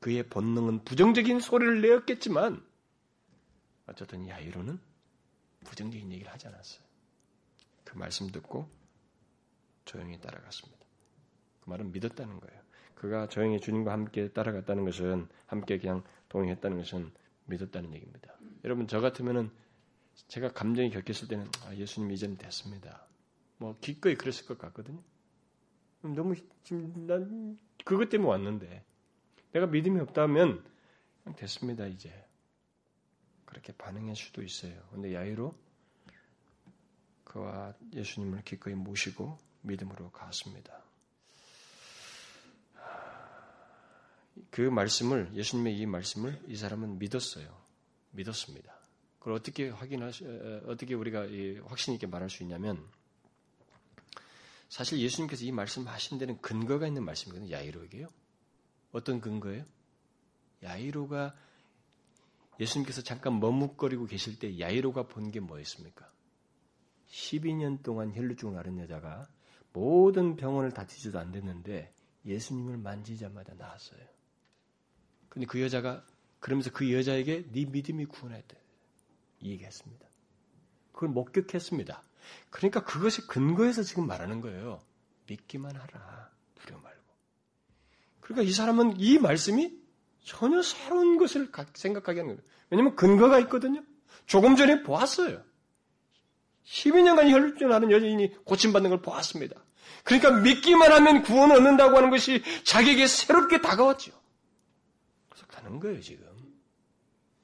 [0.00, 2.64] 그의 본능은 부정적인 소리를 내었겠지만
[3.86, 4.78] 어쨌든 야이로는
[5.64, 6.84] 부정적인 얘기를 하지 않았어요.
[7.84, 8.68] 그 말씀 듣고
[9.84, 10.84] 조용히 따라갔습니다.
[11.60, 12.62] 그 말은 믿었다는 거예요.
[12.94, 17.12] 그가 조용히 주님과 함께 따라갔다는 것은 함께 그냥 동행했다는 것은
[17.46, 18.36] 믿었다는 얘기입니다.
[18.64, 19.50] 여러분 저 같으면은
[20.28, 23.06] 제가 감정이 격했을 때는 아, 예수님 이제는 됐습니다.
[23.58, 25.00] 뭐 기꺼이 그랬을 것 같거든요.
[26.02, 28.84] 너무 지금 난 그것 때문에 왔는데
[29.56, 30.62] 내가 믿음이 없다면
[31.36, 32.12] 됐습니다 이제
[33.46, 34.74] 그렇게 반응할 수도 있어요.
[34.90, 35.54] 근데 야이로
[37.24, 40.82] 그와 예수님을 기꺼이 모시고 믿음으로 갔습니다.
[44.50, 47.48] 그 말씀을 예수님의 이 말씀을 이 사람은 믿었어요.
[48.10, 48.78] 믿었습니다.
[49.18, 50.26] 그걸 어떻게 확인하시
[50.66, 51.22] 어떻게 우리가
[51.66, 52.86] 확신 있게 말할 수 있냐면
[54.68, 57.50] 사실 예수님께서 이 말씀하신 데는 근거가 있는 말씀이거든요.
[57.50, 58.08] 야이로에게요.
[58.96, 59.64] 어떤 근거예요?
[60.62, 61.34] 야이로가
[62.58, 66.10] 예수님께서 잠깐 머뭇거리고 계실 때 야이로가 본 게 뭐였습니까?
[67.10, 69.28] 12년 동안 혈루증을 앓은 여자가
[69.72, 71.92] 모든 병원을 다 뒤져도 안 됐는데
[72.24, 74.00] 예수님을 만지자마자 나았어요.
[75.28, 76.02] 근데 그 여자가
[76.40, 78.56] 그러면서 그 여자에게 네 믿음이 구원했대.
[79.40, 80.06] 이 얘기했습니다.
[80.92, 82.02] 그걸 목격했습니다.
[82.50, 84.80] 그러니까 그것이 근거에서 지금 말하는 거예요.
[85.28, 86.30] 믿기만 하라.
[86.54, 86.95] 두려워 말고.
[88.26, 89.72] 그러니까 이 사람은 이 말씀이
[90.24, 92.50] 전혀 새로운 것을 생각하게 하는 거예요.
[92.70, 93.84] 왜냐하면 근거가 있거든요.
[94.26, 95.44] 조금 전에 보았어요.
[96.64, 99.62] 12년간 혈루증하는 여인이 고침받는 걸 보았습니다.
[100.02, 104.10] 그러니까 믿기만 하면 구원 을 얻는다고 하는 것이 자기에게 새롭게 다가왔죠.
[105.28, 106.26] 그래서 가는 거예요, 지금.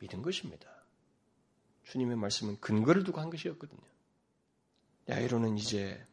[0.01, 0.68] 믿은 것입니다.
[1.85, 3.80] 주님의 말씀은 근거를 두고 한 것이었거든요.
[5.09, 6.05] 야이로는 이제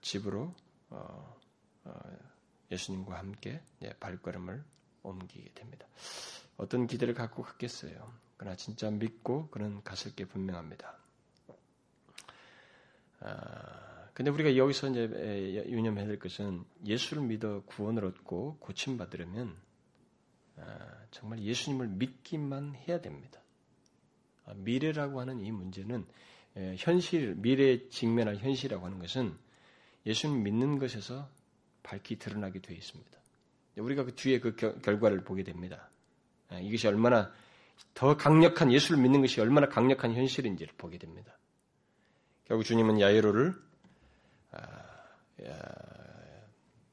[0.00, 0.54] 집으로
[0.90, 1.36] 어,
[1.84, 2.29] 어,
[2.70, 3.60] 예수님과 함께
[4.00, 4.62] 발걸음을
[5.02, 5.86] 옮기게 됩니다.
[6.56, 8.12] 어떤 기대를 갖고 갔겠어요.
[8.36, 10.98] 그러나 진짜 믿고 그는 갔을 게 분명합니다.
[13.20, 19.56] 아, 근데 우리가 여기서 이제 유념해야 될 것은 예수를 믿어 구원을 얻고 고침 받으려면
[20.56, 23.40] 아, 정말 예수님을 믿기만 해야 됩니다.
[24.44, 26.06] 아, 미래라고 하는 이 문제는
[26.76, 29.36] 현실, 미래에 직면할 현실이라고 하는 것은
[30.04, 31.28] 예수님 믿는 것에서
[31.90, 33.18] 밝히 드러나게 되어 있습니다.
[33.76, 35.90] 우리가 그 뒤에 그 결과를 보게 됩니다.
[36.62, 37.32] 이것이 얼마나
[37.94, 41.36] 더 강력한 예수를 믿는 것이 얼마나 강력한 현실인지를 보게 됩니다.
[42.44, 43.54] 결국 주님은 야이로를
[44.52, 44.68] 아,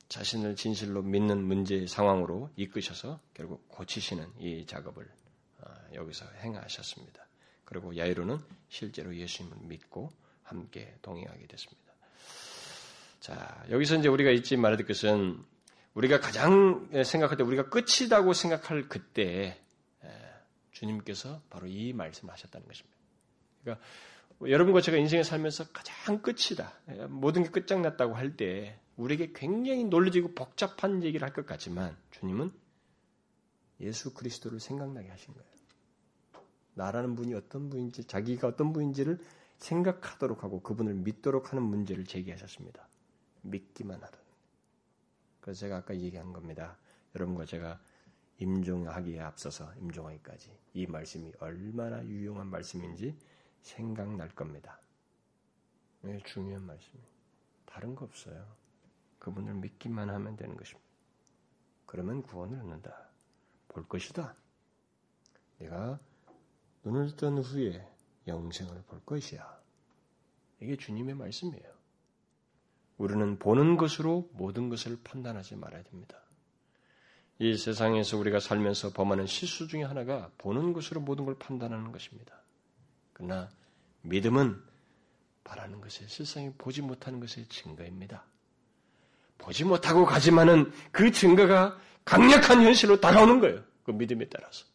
[0.09, 5.07] 자신을 진실로 믿는 문제 상황으로 이끄셔서 결국 고치시는 이 작업을
[5.61, 7.27] 아, 여기서 행하셨습니다.
[7.65, 8.39] 그리고 야이로는
[8.69, 11.86] 실제로 예수님을 믿고 함께 동행하게 됐습니다.
[13.19, 15.43] 자, 여기서 이제 우리가 잊지 말아야 될 것은
[15.93, 19.59] 우리가 가장 생각할 때 우리가 끝이라고 생각할 그때
[20.71, 22.97] 주님께서 바로 이 말씀을 하셨다는 것입니다.
[23.63, 23.85] 그러니까
[24.41, 26.71] 여러분과 제가 인생에 살면서 가장 끝이다.
[27.09, 32.51] 모든 게 끝장났다고 할 때 우리에게 굉장히 논리적이고 복잡한 얘기를 할 것 같지만 주님은
[33.79, 35.47] 예수 그리스도를 생각나게 하신 거예요.
[36.75, 39.19] 나라는 분이 어떤 분인지 자기가 어떤 분인지를
[39.57, 42.87] 생각하도록 하고 그분을 믿도록 하는 문제를 제기하셨습니다.
[43.49, 44.17] 믿기만 하라.
[45.41, 46.77] 그래서 제가 아까 얘기한 겁니다.
[47.15, 47.79] 여러분과 제가
[48.39, 53.17] 임종하기에 앞서서 임종하기까지 이 말씀이 얼마나 유용한 말씀인지
[53.61, 54.79] 생각날 겁니다.
[56.01, 57.07] 네, 중요한 말씀이에요.
[57.65, 58.45] 다른 거 없어요.
[59.19, 60.87] 그분을 믿기만 하면 되는 것입니다.
[61.85, 63.09] 그러면 구원을 얻는다.
[63.69, 64.35] 볼 것이다.
[65.59, 65.99] 내가
[66.83, 67.87] 눈을 뜬 후에
[68.27, 69.61] 영생을 볼 것이야.
[70.59, 71.76] 이게 주님의 말씀이에요.
[72.97, 76.17] 우리는 보는 것으로 모든 것을 판단하지 말아야 됩니다.
[77.39, 82.35] 이 세상에서 우리가 살면서 범하는 실수 중에 하나가 보는 것으로 모든 걸 판단하는 것입니다.
[83.13, 83.49] 그러나
[84.01, 84.61] 믿음은
[85.43, 88.25] 바라는 것에 세상에 보지 못하는 것의 증거입니다.
[89.37, 93.63] 보지 못하고 가지만은 그 증거가 강력한 현실로 다가오는 거예요.
[93.83, 94.65] 그 믿음에 따라서.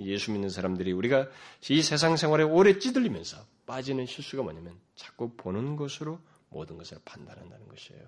[0.00, 1.28] 예수 믿는 사람들이 우리가
[1.68, 3.36] 이 세상 생활에 오래 찌들리면서
[3.66, 6.18] 빠지는 실수가 뭐냐면 자꾸 보는 것으로
[6.54, 8.02] 모든 것을 판단한다는 것이에요.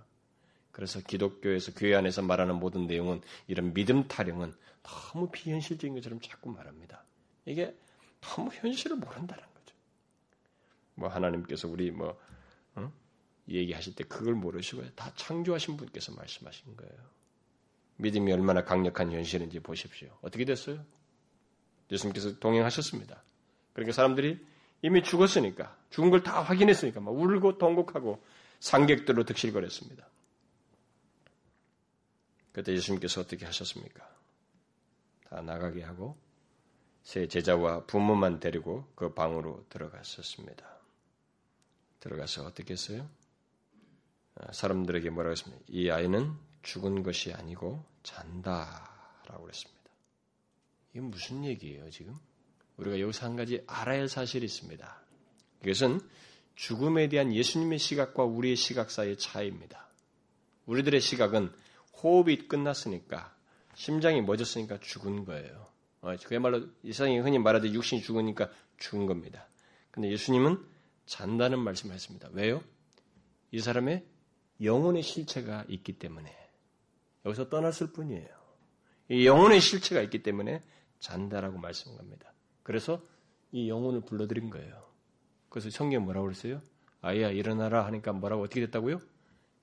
[0.70, 7.04] 그래서 기독교에서 교회 안에서 말하는 모든 내용은 이런 믿음 타령은 너무 비현실적인 것처럼 자꾸 말합니다.
[7.44, 7.76] 이게
[8.20, 9.74] 너무 현실을 모른다는 거죠.
[10.94, 12.18] 뭐 하나님께서 우리 뭐
[12.76, 12.92] 어?
[13.48, 16.94] 얘기하실 때 그걸 모르시고 다 창조하신 분께서 말씀하신 거예요.
[17.96, 20.16] 믿음이 얼마나 강력한 현실인지 보십시오.
[20.20, 20.84] 어떻게 됐어요?
[21.90, 23.22] 예수님께서 동행하셨습니다.
[23.72, 24.44] 그러니까 사람들이
[24.82, 28.22] 이미 죽었으니까 죽은 걸 다 확인했으니까 막 울고 통곡하고
[28.60, 30.08] 상객들로 득실거렸습니다.
[32.52, 34.08] 그때 예수님께서 어떻게 하셨습니까?
[35.28, 36.16] 다 나가게 하고
[37.02, 40.76] 세 제자와 부모만 데리고 그 방으로 들어갔었습니다.
[42.00, 43.08] 들어가서 어떻게 했어요?
[44.36, 45.64] 아, 사람들에게 뭐라고 했습니까?
[45.68, 46.32] 이 아이는
[46.62, 49.90] 죽은 것이 아니고 잔다라고 그랬습니다.
[50.92, 52.16] 이게 무슨 얘기예요, 지금?
[52.76, 55.00] 우리가 여기서 한 가지 알아야 할 사실이 있습니다.
[55.64, 56.00] 이것은
[56.56, 59.86] 죽음에 대한 예수님의 시각과 우리의 시각 사이의 차이입니다.
[60.64, 61.52] 우리들의 시각은
[62.02, 63.34] 호흡이 끝났으니까
[63.74, 65.68] 심장이 멎었으니까 죽은 거예요.
[66.00, 69.46] 어, 그야말로 이상이 흔히 말하듯 육신이 죽으니까 죽은 겁니다.
[69.90, 70.58] 근데 예수님은
[71.04, 72.28] 잔다는 말씀을 했습니다.
[72.32, 72.62] 왜요?
[73.52, 74.04] 이 사람의
[74.62, 76.34] 영혼의 실체가 있기 때문에
[77.24, 78.28] 여기서 떠났을 뿐이에요.
[79.10, 80.62] 이 영혼의 실체가 있기 때문에
[81.00, 82.32] 잔다라고 말씀합니다.
[82.62, 83.02] 그래서
[83.52, 84.86] 이 영혼을 불러들인 거예요.
[85.56, 86.60] 그래서 성경 뭐라고 그랬어요?
[87.00, 89.00] 아이야 일어나라 하니까 뭐라고 어떻게 됐다고요?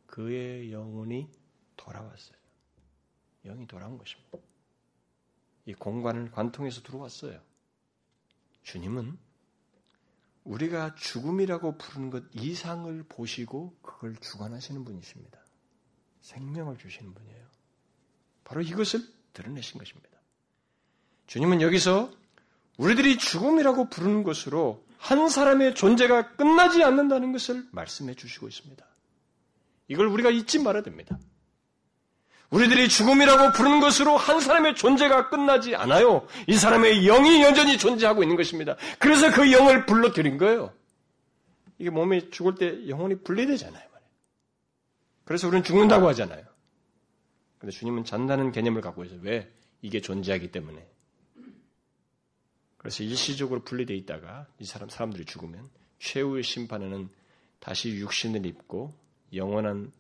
[0.08, 1.30] 그의 영혼이
[1.78, 2.36] 돌아왔어요.
[3.46, 4.39] 영이 돌아온 것입니다.
[5.68, 7.39] 이 공간을 관통해서 들어왔어요.
[8.64, 9.20] 주님은
[10.46, 15.46] 우리가 죽음이라고 부르는 것 이상을 보시고 그걸 주관하시는 분이십니다.
[16.22, 17.46] 생명을 주시는 분이에요.
[18.44, 19.00] 바로 이것을
[19.34, 20.10] 드러내신 것입니다.
[21.28, 22.12] 주님은 여기서
[22.80, 28.86] 우리들이 죽음이라고 부르는 것으로 한 사람의 존재가 끝나지 않는다는 것을 말씀해 주시고 있습니다.
[29.89, 31.20] 이걸 우리가 잊지 말아야 됩니다.
[32.51, 36.26] 우리들이 죽음이라고 부르는 것으로 한 사람의 존재가 끝나지 않아요.
[36.47, 38.78] 이 사람의 영이 여전히 존재하고 있는 것입니다.
[38.97, 40.72] 그래서 그 영을 불러들인 거예요.
[41.80, 43.84] 이게 몸에 죽을 때 영혼이 분리되잖아요.
[45.26, 46.45] 그래서 우리는 죽는다고 하잖아요.
[47.58, 49.20] 근데 주님은 잔다는 개념을 갖고 있어요.
[49.22, 49.51] 왜?
[49.82, 50.88] 이게 존재하기 때문에.
[52.84, 55.70] 그래서 일시적으로 분리되어 있다가 이 사람 사람들이 죽으면
[56.00, 57.10] 최후의 심판에는
[57.62, 58.94] 다시 육신을 입고
[59.34, 59.94] 영원한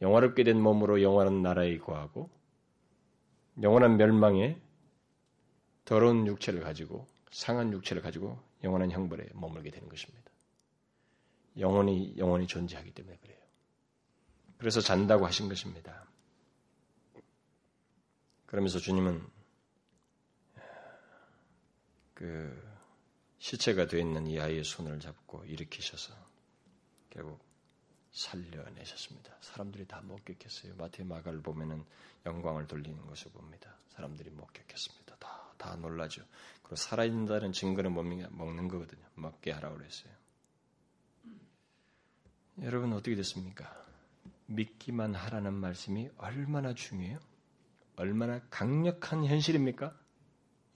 [0.00, 2.30] 영화롭게 된 몸으로 영원한 나라에 거하고
[3.60, 4.60] 영원한 멸망에
[5.84, 10.30] 더러운 육체를 가지고 상한 육체를 가지고 영원한 형벌에 머물게 되는 것입니다.
[11.58, 13.38] 영원히 영원히 존재하기 때문에 그래요.
[14.56, 16.06] 그래서 잔다고 하신 것입니다.
[18.46, 19.31] 그러면서 주님은
[22.22, 22.56] 그
[23.40, 26.14] 시체가 되어 있는 이 아이의 손을 잡고 일으키셔서
[27.10, 27.44] 결국
[28.12, 29.36] 살려내셨습니다.
[29.40, 30.76] 사람들이 다 목격했어요.
[30.76, 31.84] 마태 마가를 보면은
[32.24, 33.76] 영광을 돌리는 것을 봅니다.
[33.88, 35.16] 사람들이 목격했습니다.
[35.16, 36.24] 다, 다 놀라죠.
[36.62, 37.92] 그리고 살아있다는 증거는?
[37.92, 39.04] 먹는 거거든요.
[39.16, 40.12] 먹게 하라고 그랬어요.
[42.60, 43.84] 여러분 어떻게 됐습니까?
[44.46, 47.18] 믿기만 하라는 말씀이 얼마나 중요해요?
[47.96, 49.98] 얼마나 강력한 현실입니까?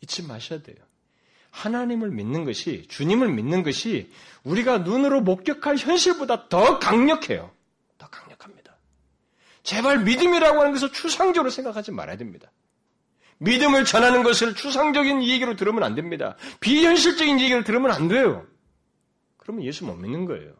[0.01, 0.86] 잊지 마셔야 돼요.
[1.57, 4.13] 하나님을 믿는 것이, 주님을 믿는 것이
[4.45, 7.51] 우리가 눈으로 목격할 현실보다 더 강력해요.
[7.97, 8.77] 더 강력합니다.
[9.63, 12.53] 제발 믿음이라고 하는 것을 추상적으로 생각하지 말아야 됩니다.
[13.39, 16.37] 믿음을 전하는 것을 추상적인 얘기로 들으면 안 됩니다.
[16.61, 18.47] 비현실적인 얘기를 들으면 안 돼요.
[19.39, 20.55] 그러면 예수 못 믿는 거예요.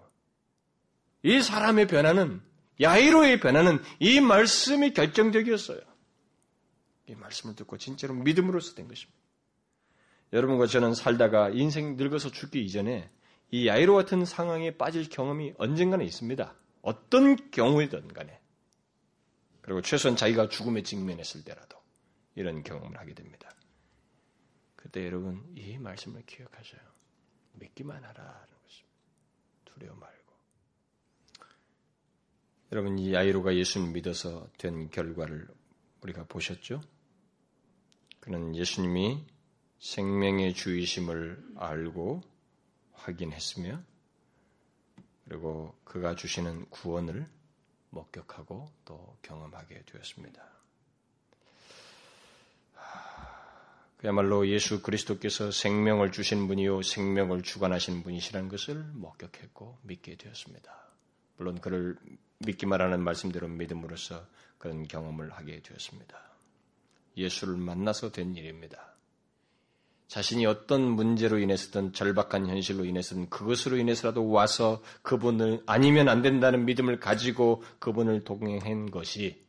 [1.22, 2.40] 이 사람의 변화는,
[2.80, 5.80] 야이로의 변화는 이 말씀이 결정적이었어요.
[7.09, 9.15] 이 말씀을 듣고 진짜로 믿음으로써 된 것입니다.
[10.32, 13.10] 여러분과 저는 살다가 인생 늙어서 죽기 이전에
[13.50, 16.54] 이 야이로 같은 상황에 빠질 경험이 언젠가는 있습니다.
[16.82, 18.40] 어떤 경우이든 간에.
[19.60, 21.76] 그리고 최소한 자기가 죽음에 직면했을 때라도
[22.34, 23.50] 이런 경험을 하게 됩니다.
[24.74, 26.80] 그때 여러분 이 말씀을 기억하셔요.
[27.54, 28.96] 믿기만 하라는 것입니다.
[29.64, 30.16] 두려워 말고.
[32.72, 35.48] 여러분 이 야이로가 예수님 믿어서 된 결과를
[36.02, 36.80] 우리가 보셨죠?
[38.20, 39.24] 그는 예수님이
[39.87, 42.20] 생명의 주이심을 알고
[42.95, 43.80] 확인했으며
[45.24, 47.24] 그리고 그가 주시는 구원을
[47.91, 50.45] 목격하고 또 경험하게 되었습니다.
[53.99, 60.76] 그야말로 예수 그리스도께서 생명을 주신 분이요 생명을 주관하신 분이시라는 것을 목격했고 믿게 되었습니다.
[61.37, 61.97] 물론 그를
[62.39, 64.26] 믿기만 하는 말씀대로 믿음으로써
[64.59, 66.20] 그런 경험을 하게 되었습니다.
[67.16, 68.95] 예수를 만나서 된 일입니다.
[70.09, 77.00] 자신이 어떤 문제로 인해서든 절박한 현실로 인해서든 그것으로 인해서라도 와서 그분을 아니면 안 된다는 믿음을
[77.00, 79.44] 가지고 그분을 동행한 것이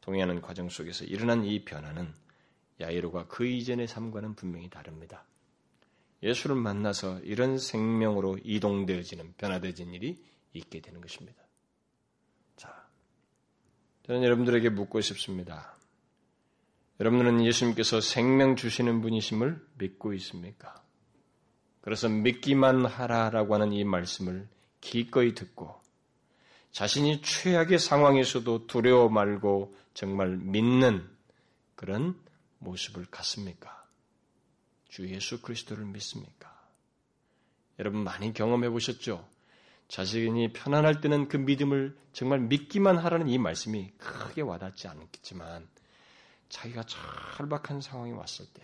[0.00, 2.12] 동행하는 과정 속에서 일어난 이 변화는
[2.80, 5.24] 야이로가 그 이전의 삶과는 분명히 다릅니다.
[6.22, 10.24] 예수를 만나서 이런 생명으로 이동되어지는 변화되어진 일이
[10.54, 11.42] 있게 되는 것입니다.
[12.56, 12.88] 자,
[14.06, 15.75] 저는 여러분들에게 묻고 싶습니다.
[16.98, 20.82] 여러분들은 예수님께서 생명 주시는 분이심을 믿고 있습니까?
[21.82, 24.48] 그래서 믿기만 하라라고 하는 이 말씀을
[24.80, 25.80] 기꺼이 듣고
[26.72, 31.08] 자신이 최악의 상황에서도 두려워 말고 정말 믿는
[31.74, 32.18] 그런
[32.58, 33.86] 모습을 갖습니까?
[34.88, 36.54] 주 예수 그리스도를 믿습니까?
[37.78, 39.28] 여러분 많이 경험해 보셨죠?
[39.88, 45.68] 자신이 편안할 때는 그 믿음을 정말 믿기만 하라는 이 말씀이 크게 와닿지 않겠지만
[46.48, 48.62] 자기가 절박한 상황이 왔을 때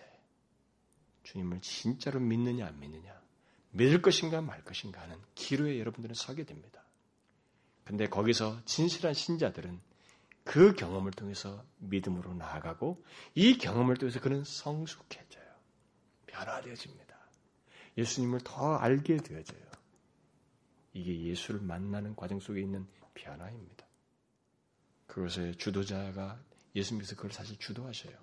[1.23, 3.21] 주님을 진짜로 믿느냐 안 믿느냐
[3.71, 6.83] 믿을 것인가 말 것인가 하는 기로에 여러분들은 서게 됩니다.
[7.83, 9.79] 근데 거기서 진실한 신자들은
[10.43, 13.03] 그 경험을 통해서 믿음으로 나아가고
[13.35, 15.43] 이 경험을 통해서 그는 성숙해져요.
[16.27, 17.17] 변화되어집니다.
[17.97, 19.63] 예수님을 더 알게 되어져요.
[20.93, 23.85] 이게 예수를 만나는 과정 속에 있는 변화입니다.
[25.07, 26.39] 그것의 주도자가
[26.75, 28.13] 예수님께서 그걸 사실 주도하셔요.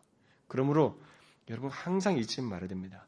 [0.48, 1.00] 그러므로
[1.48, 3.06] 여러분 항상 잊지 말아야 됩니다.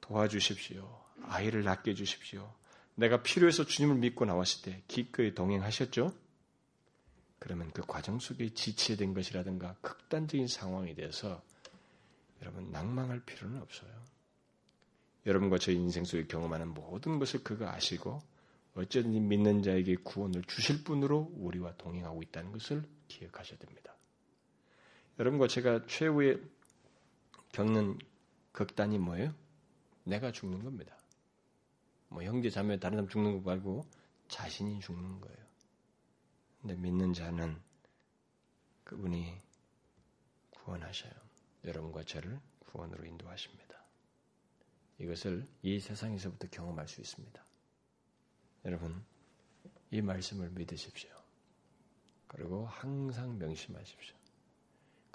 [0.00, 1.02] 도와주십시오.
[1.24, 2.52] 아이를 낳게 해주십시오.
[2.94, 6.12] 내가 필요해서 주님을 믿고 나왔을 때 기꺼이 동행하셨죠?
[7.38, 11.42] 그러면 그 과정 속에 지체된 것이라든가 극단적인 상황에 대해서
[12.40, 13.90] 여러분 낭망할 필요는 없어요.
[15.26, 18.20] 여러분과 저 인생 속에 경험하는 모든 것을 그가 아시고
[18.74, 23.91] 어쨌든지 믿는 자에게 구원을 주실 분으로 우리와 동행하고 있다는 것을 기억하셔야 됩니다.
[25.18, 26.36] 여러분과 제가 최후에
[27.52, 27.98] 겪는
[28.52, 29.34] 극단이 뭐예요?
[30.04, 30.96] 내가 죽는 겁니다.
[32.08, 33.86] 뭐 형제 자매 다른 사람 죽는 거 말고
[34.28, 35.38] 자신이 죽는 거예요.
[36.60, 37.60] 근데 믿는 자는
[38.84, 39.38] 그분이
[40.50, 41.12] 구원하셔요.
[41.64, 43.82] 여러분과 저를 구원으로 인도하십니다.
[44.98, 47.44] 이것을 이 세상에서부터 경험할 수 있습니다.
[48.64, 49.04] 여러분,
[49.90, 51.10] 이 말씀을 믿으십시오.
[52.28, 54.21] 그리고 항상 명심하십시오.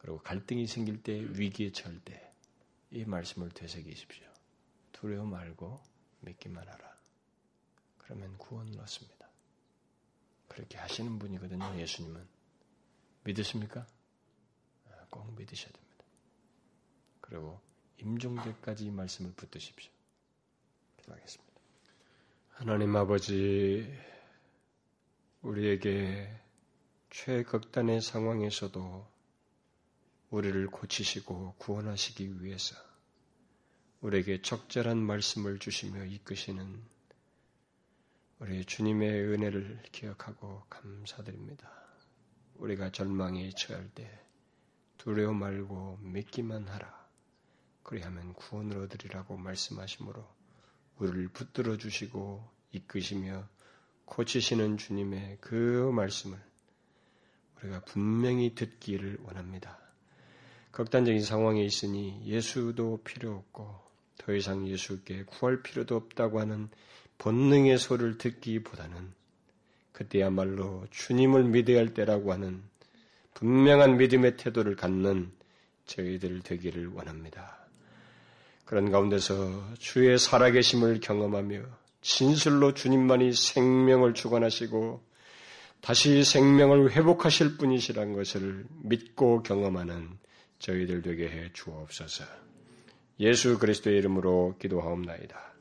[0.08, 2.32] 그리고 갈등이 생길 때, 위기에 처할 때,
[2.92, 4.26] 이 말씀을 되새기십시오.
[4.94, 5.82] 두려워 말고
[6.22, 6.96] 믿기만 하라.
[7.98, 9.28] 그러면 구원을 얻습니다.
[10.48, 12.26] 그렇게 하시는 분이거든요, 예수님은.
[13.26, 13.86] 믿으십니까?
[14.86, 16.06] 아, 꼭 믿으셔야 됩니다.
[17.20, 17.60] 그리고
[17.98, 19.92] 임종대까지 이 말씀을 붙드십시오.
[21.02, 21.54] 기도하겠습니다.
[22.52, 23.94] 하나님 아버지,
[25.42, 26.34] 우리에게
[27.10, 29.17] 최극단의 상황에서도
[30.30, 32.76] 우리를 고치시고 구원하시기 위해서
[34.02, 36.82] 우리에게 적절한 말씀을 주시며 이끄시는
[38.40, 41.72] 우리 주님의 은혜를 기억하고 감사드립니다.
[42.56, 44.08] 우리가 절망에 처할 때
[44.98, 47.08] 두려워 말고 믿기만 하라.
[47.84, 50.28] 그리하면 구원을 얻으리라고 말씀하시므로
[50.98, 53.48] 우리를 붙들어 주시고 이끄시며
[54.06, 56.38] 고치시는 주님의 그 말씀을
[57.58, 59.87] 우리가 분명히 듣기를 원합니다.
[60.78, 63.68] 극단적인 상황에 있으니 예수도 필요 없고
[64.20, 66.70] 더 이상 예수께 구할 필요도 없다고 하는
[67.18, 69.12] 본능의 소리를 듣기보다는
[69.92, 72.62] 그때야말로 주님을 믿어야 할 때라고 하는
[73.34, 75.32] 분명한 믿음의 태도를 갖는
[75.88, 77.58] 저희들 되기를 원합니다.
[78.64, 81.64] 그런 가운데서 주의 살아계심을 경험하며
[82.02, 85.02] 진실로 주님만이 생명을 주관하시고
[85.82, 90.27] 다시 생명을 회복하실 분이시란 것을 믿고 경험하는
[90.60, 92.24] 저희들 되게 해 주옵소서.
[93.20, 95.57] 예수 그리스도의 이름으로 기도하옵나이다.